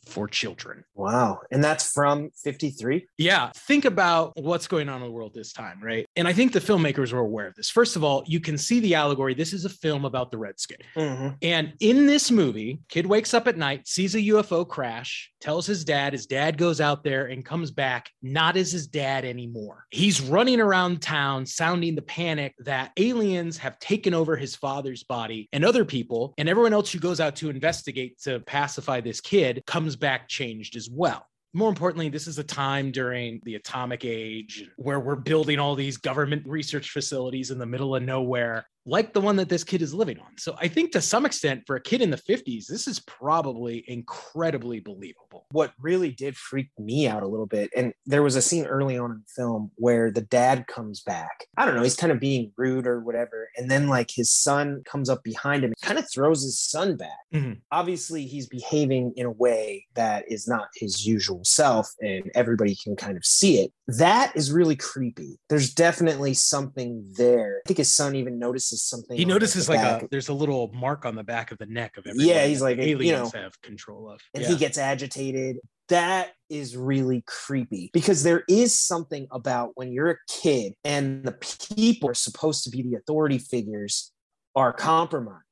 for 0.07 0.27
children. 0.27 0.83
Wow. 0.95 1.41
And 1.51 1.63
that's 1.63 1.91
from 1.91 2.31
53. 2.43 3.07
Yeah, 3.17 3.51
think 3.55 3.85
about 3.85 4.33
what's 4.35 4.67
going 4.67 4.89
on 4.89 5.01
in 5.01 5.07
the 5.07 5.11
world 5.11 5.33
this 5.33 5.53
time, 5.53 5.79
right? 5.81 6.05
And 6.15 6.27
I 6.27 6.33
think 6.33 6.53
the 6.53 6.59
filmmakers 6.59 7.13
were 7.13 7.19
aware 7.19 7.47
of 7.47 7.55
this. 7.55 7.69
First 7.69 7.95
of 7.95 8.03
all, 8.03 8.23
you 8.25 8.39
can 8.39 8.57
see 8.57 8.79
the 8.79 8.95
allegory. 8.95 9.33
This 9.33 9.53
is 9.53 9.65
a 9.65 9.69
film 9.69 10.05
about 10.05 10.31
the 10.31 10.37
Red 10.37 10.59
Scare. 10.59 10.77
Mm-hmm. 10.95 11.35
And 11.41 11.73
in 11.79 12.07
this 12.07 12.31
movie, 12.31 12.79
kid 12.89 13.05
wakes 13.05 13.33
up 13.33 13.47
at 13.47 13.57
night, 13.57 13.87
sees 13.87 14.15
a 14.15 14.19
UFO 14.19 14.67
crash, 14.67 15.31
tells 15.41 15.65
his 15.65 15.83
dad, 15.83 16.13
his 16.13 16.25
dad 16.25 16.57
goes 16.57 16.81
out 16.81 17.03
there 17.03 17.25
and 17.25 17.45
comes 17.45 17.71
back 17.71 18.09
not 18.21 18.57
as 18.57 18.71
his 18.71 18.87
dad 18.87 19.25
anymore. 19.25 19.85
He's 19.91 20.21
running 20.21 20.61
around 20.61 21.01
town 21.01 21.45
sounding 21.45 21.95
the 21.95 22.01
panic 22.01 22.55
that 22.59 22.91
aliens 22.97 23.57
have 23.57 23.79
taken 23.79 24.13
over 24.13 24.35
his 24.35 24.55
father's 24.55 25.03
body 25.03 25.49
and 25.51 25.65
other 25.65 25.85
people, 25.85 26.33
and 26.37 26.47
everyone 26.47 26.73
else 26.73 26.91
who 26.91 26.99
goes 26.99 27.19
out 27.19 27.35
to 27.37 27.49
investigate 27.49 28.19
to 28.21 28.39
pacify 28.41 29.01
this 29.01 29.19
kid 29.19 29.61
comes 29.67 29.95
back 29.99 30.27
changed 30.27 30.75
as 30.75 30.89
well. 30.89 31.25
More 31.53 31.69
importantly, 31.69 32.09
this 32.09 32.27
is 32.27 32.37
a 32.37 32.43
time 32.43 32.91
during 32.91 33.41
the 33.43 33.55
atomic 33.55 34.05
age 34.05 34.69
where 34.75 34.99
we're 34.99 35.15
building 35.15 35.59
all 35.59 35.75
these 35.75 35.97
government 35.97 36.43
research 36.45 36.91
facilities 36.91 37.51
in 37.51 37.57
the 37.57 37.65
middle 37.65 37.95
of 37.95 38.03
nowhere, 38.03 38.67
like 38.87 39.13
the 39.13 39.21
one 39.21 39.35
that 39.35 39.49
this 39.49 39.63
kid 39.65 39.81
is 39.81 39.93
living 39.93 40.17
on. 40.19 40.37
So 40.37 40.55
I 40.59 40.67
think 40.69 40.91
to 40.93 41.01
some 41.01 41.25
extent, 41.25 41.63
for 41.67 41.75
a 41.75 41.81
kid 41.81 42.01
in 42.01 42.09
the 42.09 42.17
50s, 42.17 42.67
this 42.67 42.87
is 42.87 42.99
probably 43.01 43.83
incredibly 43.87 44.79
believable. 44.79 45.45
What 45.51 45.73
really 45.79 46.11
did 46.11 46.37
freak 46.37 46.69
me 46.79 47.07
out 47.07 47.21
a 47.21 47.27
little 47.27 47.45
bit, 47.45 47.69
and 47.75 47.93
there 48.05 48.23
was 48.23 48.37
a 48.37 48.41
scene 48.41 48.65
early 48.65 48.97
on 48.97 49.11
in 49.11 49.17
the 49.17 49.33
film 49.35 49.71
where 49.75 50.09
the 50.09 50.21
dad 50.21 50.67
comes 50.67 51.01
back. 51.01 51.47
I 51.57 51.65
don't 51.65 51.75
know, 51.75 51.83
he's 51.83 51.97
kind 51.97 52.13
of 52.13 52.19
being 52.19 52.53
rude 52.57 52.87
or 52.87 53.01
whatever. 53.01 53.49
And 53.57 53.69
then, 53.69 53.87
like, 53.87 54.09
his 54.09 54.31
son 54.31 54.81
comes 54.85 55.09
up 55.09 55.23
behind 55.23 55.63
him, 55.63 55.71
and 55.71 55.81
kind 55.81 55.99
of 55.99 56.09
throws 56.09 56.41
his 56.43 56.59
son 56.59 56.95
back. 56.95 57.17
Mhm. 57.33 57.59
Obviously, 57.71 58.25
he's 58.25 58.47
behaving 58.47 59.13
in 59.17 59.25
a 59.25 59.31
way 59.31 59.85
that 59.95 60.23
is 60.31 60.47
not 60.47 60.69
his 60.75 61.05
usual 61.05 61.41
self, 61.43 61.93
and 61.99 62.31
everybody 62.35 62.75
can 62.81 62.95
kind 62.95 63.17
of 63.17 63.25
see 63.25 63.59
it. 63.59 63.73
That 63.87 64.35
is 64.35 64.51
really 64.51 64.75
creepy. 64.75 65.39
There's 65.49 65.73
definitely 65.73 66.33
something 66.33 67.05
there. 67.17 67.61
I 67.65 67.67
think 67.67 67.77
his 67.79 67.91
son 67.91 68.15
even 68.15 68.39
notices 68.39 68.76
something. 68.81 69.17
He 69.17 69.25
notices 69.25 69.67
like 69.69 69.79
back. 69.81 70.03
a 70.03 70.07
there's 70.09 70.29
a 70.29 70.33
little 70.33 70.71
mark 70.73 71.05
on 71.05 71.15
the 71.15 71.23
back 71.23 71.51
of 71.51 71.57
the 71.57 71.65
neck 71.65 71.97
of 71.97 72.05
everyone. 72.07 72.27
Yeah, 72.27 72.45
he's 72.45 72.61
like, 72.61 72.77
the 72.77 72.87
you 72.87 72.95
aliens 72.97 73.33
know, 73.33 73.41
have 73.41 73.59
control 73.61 74.09
of. 74.09 74.19
and 74.33 74.43
Yeah. 74.43 74.49
he 74.49 74.55
gets 74.57 74.77
agitated. 74.77 75.57
That 75.89 76.31
is 76.49 76.75
really 76.75 77.23
creepy 77.25 77.89
because 77.93 78.23
there 78.23 78.43
is 78.49 78.77
something 78.77 79.27
about 79.31 79.71
when 79.75 79.91
you're 79.91 80.11
a 80.11 80.17
kid 80.27 80.73
and 80.83 81.23
the 81.23 81.31
people 81.77 82.09
are 82.09 82.13
supposed 82.13 82.63
to 82.65 82.69
be 82.69 82.81
the 82.81 82.95
authority 82.95 83.37
figures 83.37 84.11
are 84.55 84.73
compromised 84.73 85.43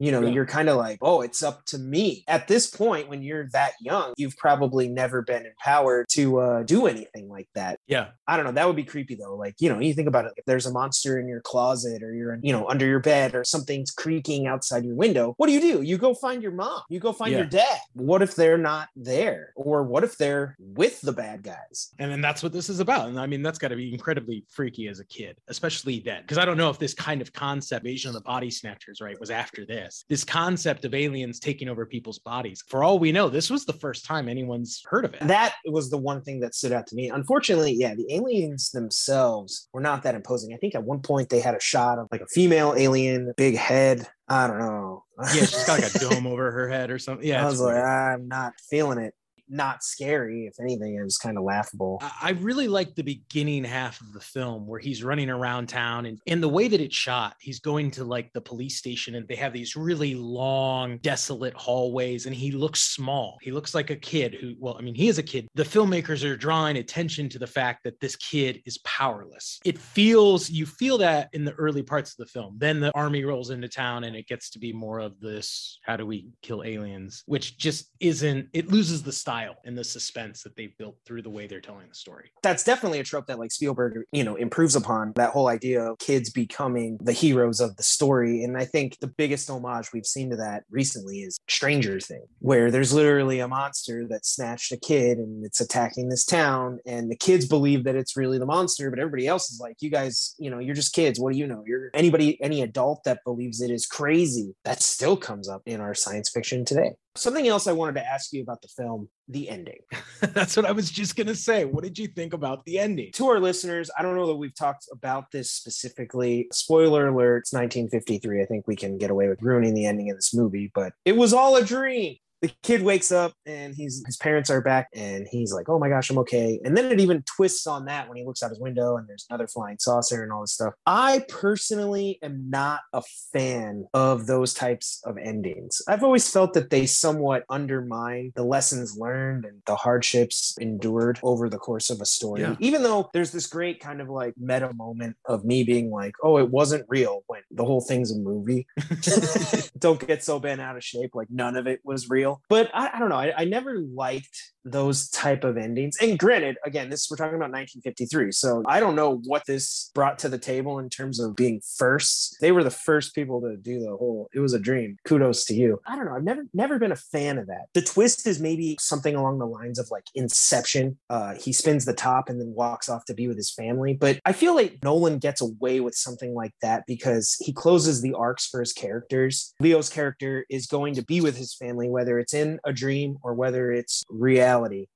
You 0.00 0.10
know, 0.12 0.22
Yeah. 0.22 0.30
you're 0.30 0.46
kind 0.46 0.68
of 0.70 0.76
like, 0.78 0.98
oh, 1.02 1.20
it's 1.20 1.42
up 1.42 1.64
to 1.66 1.78
me. 1.78 2.24
At 2.26 2.48
this 2.48 2.66
point, 2.68 3.08
when 3.08 3.22
you're 3.22 3.48
that 3.52 3.72
young, 3.80 4.14
you've 4.16 4.36
probably 4.36 4.88
never 4.88 5.20
been 5.22 5.44
empowered 5.46 6.06
to 6.12 6.38
uh, 6.40 6.62
do 6.62 6.86
anything 6.86 7.28
like 7.28 7.48
that. 7.54 7.78
Yeah. 7.86 8.08
I 8.26 8.36
don't 8.36 8.46
know. 8.46 8.52
That 8.52 8.66
would 8.66 8.76
be 8.76 8.84
creepy 8.84 9.14
though. 9.14 9.36
Like, 9.36 9.56
you 9.60 9.68
know, 9.68 9.78
you 9.78 9.92
think 9.92 10.08
about 10.08 10.24
it. 10.24 10.32
If 10.38 10.46
there's 10.46 10.64
a 10.66 10.72
monster 10.72 11.20
in 11.20 11.28
your 11.28 11.42
closet 11.42 12.02
or 12.02 12.14
you're, 12.14 12.38
you 12.42 12.52
know, 12.52 12.66
under 12.68 12.86
your 12.86 13.00
bed 13.00 13.34
or 13.34 13.44
something's 13.44 13.90
creaking 13.90 14.46
outside 14.46 14.84
your 14.86 14.94
window, 14.96 15.34
what 15.36 15.48
do 15.48 15.52
you 15.52 15.60
do? 15.60 15.82
You 15.82 15.98
go 15.98 16.14
find 16.14 16.42
your 16.42 16.52
mom. 16.52 16.80
You 16.88 16.98
go 16.98 17.12
find 17.12 17.32
Yeah. 17.32 17.38
your 17.38 17.46
dad. 17.46 17.78
What 17.92 18.22
if 18.22 18.34
they're 18.34 18.56
not 18.58 18.88
there? 18.96 19.52
Or 19.54 19.82
what 19.82 20.02
if 20.02 20.16
they're 20.16 20.56
with 20.58 21.00
the 21.02 21.12
bad 21.12 21.42
guys? 21.42 21.92
And 21.98 22.10
then 22.10 22.22
that's 22.22 22.42
what 22.42 22.52
this 22.54 22.70
is 22.70 22.80
about. 22.80 23.08
And 23.08 23.20
I 23.20 23.26
mean, 23.26 23.42
that's 23.42 23.58
got 23.58 23.68
to 23.68 23.76
be 23.76 23.92
incredibly 23.92 24.46
freaky 24.48 24.88
as 24.88 24.98
a 24.98 25.04
kid, 25.04 25.36
especially 25.48 26.00
then. 26.00 26.22
Because 26.22 26.38
I 26.38 26.46
don't 26.46 26.56
know 26.56 26.70
if 26.70 26.78
this 26.78 26.94
kind 26.94 27.20
of 27.20 27.32
concept, 27.34 27.84
Invasion 27.84 28.08
of 28.10 28.14
the 28.14 28.20
Body 28.22 28.50
Snatchers, 28.50 29.00
right, 29.02 29.18
was 29.20 29.30
after 29.30 29.66
this. 29.66 29.89
This 30.08 30.24
concept 30.24 30.84
of 30.84 30.94
aliens 30.94 31.40
taking 31.40 31.68
over 31.68 31.86
people's 31.86 32.18
bodies. 32.18 32.62
For 32.68 32.84
all 32.84 32.98
we 32.98 33.12
know, 33.12 33.28
this 33.28 33.50
was 33.50 33.64
the 33.64 33.72
first 33.72 34.04
time 34.04 34.28
anyone's 34.28 34.82
heard 34.88 35.04
of 35.04 35.14
it. 35.14 35.26
That 35.26 35.54
was 35.66 35.90
the 35.90 35.98
one 35.98 36.22
thing 36.22 36.40
that 36.40 36.54
stood 36.54 36.72
out 36.72 36.86
to 36.88 36.96
me. 36.96 37.08
Unfortunately, 37.08 37.72
yeah, 37.72 37.94
the 37.94 38.06
aliens 38.14 38.70
themselves 38.70 39.68
were 39.72 39.80
not 39.80 40.02
that 40.02 40.14
imposing. 40.14 40.54
I 40.54 40.56
think 40.56 40.74
at 40.74 40.84
one 40.84 41.00
point 41.00 41.28
they 41.28 41.40
had 41.40 41.54
a 41.54 41.60
shot 41.60 41.98
of 41.98 42.08
like 42.10 42.20
a 42.20 42.26
female 42.26 42.74
alien, 42.76 43.32
big 43.36 43.56
head. 43.56 44.06
I 44.28 44.46
don't 44.46 44.58
know. 44.58 45.04
yeah, 45.34 45.44
she's 45.44 45.64
got 45.64 45.80
like 45.80 45.94
a 45.94 45.98
dome 46.10 46.26
over 46.26 46.50
her 46.52 46.68
head 46.68 46.90
or 46.90 46.98
something. 46.98 47.26
Yeah. 47.26 47.42
I 47.42 47.46
was 47.46 47.60
like, 47.60 47.74
weird. 47.74 47.84
I'm 47.84 48.28
not 48.28 48.54
feeling 48.68 48.98
it. 48.98 49.14
Not 49.50 49.82
scary. 49.82 50.46
If 50.46 50.60
anything, 50.60 50.94
it 50.94 51.02
was 51.02 51.18
kind 51.18 51.36
of 51.36 51.44
laughable. 51.44 52.00
I 52.22 52.30
really 52.30 52.68
like 52.68 52.94
the 52.94 53.02
beginning 53.02 53.64
half 53.64 54.00
of 54.00 54.12
the 54.12 54.20
film 54.20 54.66
where 54.66 54.78
he's 54.78 55.02
running 55.02 55.28
around 55.28 55.68
town 55.68 56.06
and, 56.06 56.18
and 56.26 56.42
the 56.42 56.48
way 56.48 56.68
that 56.68 56.80
it's 56.80 56.96
shot, 56.96 57.34
he's 57.40 57.58
going 57.58 57.90
to 57.92 58.04
like 58.04 58.32
the 58.32 58.40
police 58.40 58.76
station 58.76 59.16
and 59.16 59.26
they 59.26 59.34
have 59.34 59.52
these 59.52 59.74
really 59.74 60.14
long, 60.14 60.98
desolate 60.98 61.54
hallways 61.54 62.26
and 62.26 62.34
he 62.34 62.52
looks 62.52 62.80
small. 62.80 63.38
He 63.42 63.50
looks 63.50 63.74
like 63.74 63.90
a 63.90 63.96
kid 63.96 64.34
who, 64.34 64.54
well, 64.58 64.76
I 64.78 64.82
mean, 64.82 64.94
he 64.94 65.08
is 65.08 65.18
a 65.18 65.22
kid. 65.22 65.48
The 65.54 65.64
filmmakers 65.64 66.24
are 66.24 66.36
drawing 66.36 66.76
attention 66.76 67.28
to 67.30 67.38
the 67.38 67.46
fact 67.46 67.80
that 67.84 67.98
this 68.00 68.14
kid 68.16 68.62
is 68.66 68.78
powerless. 68.78 69.58
It 69.64 69.78
feels, 69.78 70.48
you 70.48 70.66
feel 70.66 70.98
that 70.98 71.28
in 71.32 71.44
the 71.44 71.54
early 71.54 71.82
parts 71.82 72.12
of 72.12 72.18
the 72.18 72.26
film. 72.26 72.56
Then 72.58 72.78
the 72.78 72.92
army 72.94 73.24
rolls 73.24 73.50
into 73.50 73.68
town 73.68 74.04
and 74.04 74.14
it 74.14 74.28
gets 74.28 74.50
to 74.50 74.58
be 74.60 74.72
more 74.72 75.00
of 75.00 75.18
this 75.20 75.78
how 75.82 75.96
do 75.96 76.06
we 76.06 76.28
kill 76.42 76.62
aliens, 76.62 77.24
which 77.26 77.58
just 77.58 77.90
isn't, 77.98 78.48
it 78.52 78.70
loses 78.70 79.02
the 79.02 79.12
style 79.12 79.39
and 79.64 79.76
the 79.76 79.84
suspense 79.84 80.42
that 80.42 80.56
they've 80.56 80.76
built 80.78 80.96
through 81.04 81.22
the 81.22 81.30
way 81.30 81.46
they're 81.46 81.60
telling 81.60 81.88
the 81.88 81.94
story. 81.94 82.30
That's 82.42 82.64
definitely 82.64 83.00
a 83.00 83.04
trope 83.04 83.26
that 83.26 83.38
like 83.38 83.52
Spielberg, 83.52 84.04
you 84.12 84.24
know, 84.24 84.36
improves 84.36 84.76
upon 84.76 85.12
that 85.16 85.30
whole 85.30 85.48
idea 85.48 85.82
of 85.82 85.98
kids 85.98 86.30
becoming 86.30 86.98
the 87.02 87.12
heroes 87.12 87.60
of 87.60 87.76
the 87.76 87.82
story. 87.82 88.44
And 88.44 88.56
I 88.56 88.64
think 88.64 88.98
the 89.00 89.06
biggest 89.06 89.48
homage 89.50 89.92
we've 89.92 90.06
seen 90.06 90.30
to 90.30 90.36
that 90.36 90.64
recently 90.70 91.20
is 91.20 91.38
Stranger 91.48 92.00
Thing, 92.00 92.24
where 92.38 92.70
there's 92.70 92.92
literally 92.92 93.40
a 93.40 93.48
monster 93.48 94.06
that 94.08 94.26
snatched 94.26 94.72
a 94.72 94.76
kid 94.76 95.18
and 95.18 95.44
it's 95.44 95.60
attacking 95.60 96.08
this 96.08 96.24
town. 96.24 96.78
And 96.86 97.10
the 97.10 97.16
kids 97.16 97.46
believe 97.46 97.84
that 97.84 97.96
it's 97.96 98.16
really 98.16 98.38
the 98.38 98.46
monster, 98.46 98.90
but 98.90 98.98
everybody 98.98 99.26
else 99.26 99.50
is 99.50 99.60
like, 99.60 99.76
you 99.80 99.90
guys, 99.90 100.34
you 100.38 100.50
know, 100.50 100.58
you're 100.58 100.74
just 100.74 100.94
kids. 100.94 101.18
What 101.18 101.32
do 101.32 101.38
you 101.38 101.46
know? 101.46 101.62
You're 101.66 101.90
anybody, 101.94 102.40
any 102.42 102.62
adult 102.62 103.04
that 103.04 103.24
believes 103.24 103.60
it 103.60 103.70
is 103.70 103.86
crazy. 103.86 104.54
That 104.64 104.82
still 104.82 105.16
comes 105.16 105.48
up 105.48 105.62
in 105.66 105.80
our 105.80 105.94
science 105.94 106.30
fiction 106.30 106.64
today. 106.64 106.94
Something 107.20 107.48
else 107.48 107.66
I 107.66 107.72
wanted 107.72 107.96
to 107.96 108.06
ask 108.06 108.32
you 108.32 108.42
about 108.42 108.62
the 108.62 108.68
film, 108.68 109.08
the 109.28 109.50
ending. 109.50 109.80
That's 110.20 110.56
what 110.56 110.64
I 110.64 110.72
was 110.72 110.90
just 110.90 111.16
going 111.16 111.26
to 111.26 111.34
say. 111.34 111.66
What 111.66 111.84
did 111.84 111.98
you 111.98 112.06
think 112.06 112.32
about 112.32 112.64
the 112.64 112.78
ending? 112.78 113.12
to 113.12 113.26
our 113.28 113.38
listeners, 113.38 113.90
I 113.98 114.02
don't 114.02 114.16
know 114.16 114.26
that 114.28 114.36
we've 114.36 114.54
talked 114.54 114.86
about 114.90 115.30
this 115.30 115.52
specifically. 115.52 116.48
Spoiler 116.50 117.08
alert, 117.08 117.40
it's 117.40 117.52
1953. 117.52 118.42
I 118.42 118.46
think 118.46 118.66
we 118.66 118.74
can 118.74 118.96
get 118.96 119.10
away 119.10 119.28
with 119.28 119.42
ruining 119.42 119.74
the 119.74 119.84
ending 119.84 120.10
of 120.10 120.16
this 120.16 120.32
movie, 120.32 120.70
but 120.74 120.94
it 121.04 121.14
was 121.14 121.34
all 121.34 121.56
a 121.56 121.64
dream. 121.64 122.16
The 122.42 122.52
kid 122.62 122.82
wakes 122.82 123.12
up 123.12 123.32
and 123.44 123.74
he's 123.74 124.02
his 124.06 124.16
parents 124.16 124.50
are 124.50 124.62
back 124.62 124.88
and 124.94 125.26
he's 125.30 125.52
like, 125.52 125.68
"Oh 125.68 125.78
my 125.78 125.88
gosh, 125.88 126.10
I'm 126.10 126.18
okay." 126.18 126.60
And 126.64 126.76
then 126.76 126.90
it 126.90 127.00
even 127.00 127.22
twists 127.22 127.66
on 127.66 127.84
that 127.86 128.08
when 128.08 128.16
he 128.16 128.24
looks 128.24 128.42
out 128.42 128.50
his 128.50 128.60
window 128.60 128.96
and 128.96 129.08
there's 129.08 129.26
another 129.28 129.46
flying 129.46 129.76
saucer 129.78 130.22
and 130.22 130.32
all 130.32 130.40
this 130.40 130.52
stuff. 130.52 130.74
I 130.86 131.24
personally 131.28 132.18
am 132.22 132.48
not 132.48 132.80
a 132.92 133.02
fan 133.32 133.86
of 133.92 134.26
those 134.26 134.54
types 134.54 135.02
of 135.04 135.18
endings. 135.18 135.82
I've 135.86 136.02
always 136.02 136.30
felt 136.30 136.54
that 136.54 136.70
they 136.70 136.86
somewhat 136.86 137.44
undermine 137.50 138.32
the 138.34 138.44
lessons 138.44 138.96
learned 138.96 139.44
and 139.44 139.62
the 139.66 139.76
hardships 139.76 140.56
endured 140.60 141.20
over 141.22 141.48
the 141.48 141.58
course 141.58 141.90
of 141.90 142.00
a 142.00 142.06
story. 142.06 142.40
Yeah. 142.40 142.56
Even 142.58 142.82
though 142.82 143.10
there's 143.12 143.32
this 143.32 143.46
great 143.46 143.80
kind 143.80 144.00
of 144.00 144.08
like 144.08 144.34
meta 144.38 144.72
moment 144.72 145.16
of 145.26 145.44
me 145.44 145.64
being 145.64 145.90
like, 145.90 146.14
"Oh, 146.22 146.38
it 146.38 146.50
wasn't 146.50 146.86
real," 146.88 147.22
when 147.26 147.42
the 147.50 147.64
whole 147.64 147.80
thing's 147.80 148.10
a 148.10 148.18
movie. 148.18 148.66
Don't 149.78 150.04
get 150.06 150.24
so 150.24 150.38
bent 150.38 150.60
out 150.60 150.76
of 150.76 150.84
shape 150.84 151.10
like 151.14 151.28
none 151.30 151.56
of 151.56 151.66
it 151.66 151.80
was 151.84 152.08
But 152.48 152.70
I, 152.74 152.90
I 152.94 152.98
don't 152.98 153.08
know. 153.08 153.16
I, 153.16 153.32
I 153.36 153.44
never 153.44 153.78
liked 153.78 154.52
those 154.64 155.08
type 155.10 155.44
of 155.44 155.56
endings. 155.56 155.96
And 156.00 156.18
granted, 156.18 156.56
again, 156.64 156.90
this 156.90 157.08
we're 157.10 157.16
talking 157.16 157.36
about 157.36 157.50
1953. 157.50 158.32
So 158.32 158.62
I 158.66 158.80
don't 158.80 158.96
know 158.96 159.20
what 159.24 159.46
this 159.46 159.90
brought 159.94 160.18
to 160.20 160.28
the 160.28 160.38
table 160.38 160.78
in 160.78 160.88
terms 160.88 161.20
of 161.20 161.36
being 161.36 161.60
first. 161.76 162.36
They 162.40 162.52
were 162.52 162.64
the 162.64 162.70
first 162.70 163.14
people 163.14 163.40
to 163.42 163.56
do 163.56 163.80
the 163.80 163.96
whole. 163.96 164.28
It 164.34 164.40
was 164.40 164.52
a 164.52 164.58
dream. 164.58 164.96
Kudos 165.04 165.44
to 165.46 165.54
you. 165.54 165.80
I 165.86 165.96
don't 165.96 166.06
know. 166.06 166.14
I've 166.14 166.24
never 166.24 166.46
never 166.52 166.78
been 166.78 166.92
a 166.92 166.96
fan 166.96 167.38
of 167.38 167.46
that. 167.46 167.66
The 167.74 167.82
twist 167.82 168.26
is 168.26 168.40
maybe 168.40 168.76
something 168.80 169.14
along 169.14 169.38
the 169.38 169.46
lines 169.46 169.78
of 169.78 169.88
like 169.90 170.04
Inception. 170.14 170.98
Uh, 171.08 171.34
he 171.34 171.52
spins 171.52 171.84
the 171.84 171.94
top 171.94 172.28
and 172.28 172.40
then 172.40 172.52
walks 172.54 172.88
off 172.88 173.04
to 173.06 173.14
be 173.14 173.28
with 173.28 173.36
his 173.36 173.52
family. 173.52 173.94
But 173.94 174.20
I 174.24 174.32
feel 174.32 174.54
like 174.54 174.78
Nolan 174.82 175.18
gets 175.18 175.40
away 175.40 175.80
with 175.80 175.94
something 175.94 176.34
like 176.34 176.52
that 176.62 176.84
because 176.86 177.36
he 177.40 177.52
closes 177.52 178.02
the 178.02 178.14
arcs 178.14 178.46
for 178.46 178.60
his 178.60 178.72
characters. 178.72 179.54
Leo's 179.60 179.88
character 179.88 180.44
is 180.50 180.66
going 180.66 180.94
to 180.94 181.04
be 181.04 181.20
with 181.20 181.36
his 181.36 181.54
family, 181.54 181.88
whether 181.88 182.18
it's 182.18 182.34
in 182.34 182.58
a 182.64 182.72
dream 182.72 183.16
or 183.22 183.34
whether 183.34 183.72
it's 183.72 184.04
reality. 184.08 184.49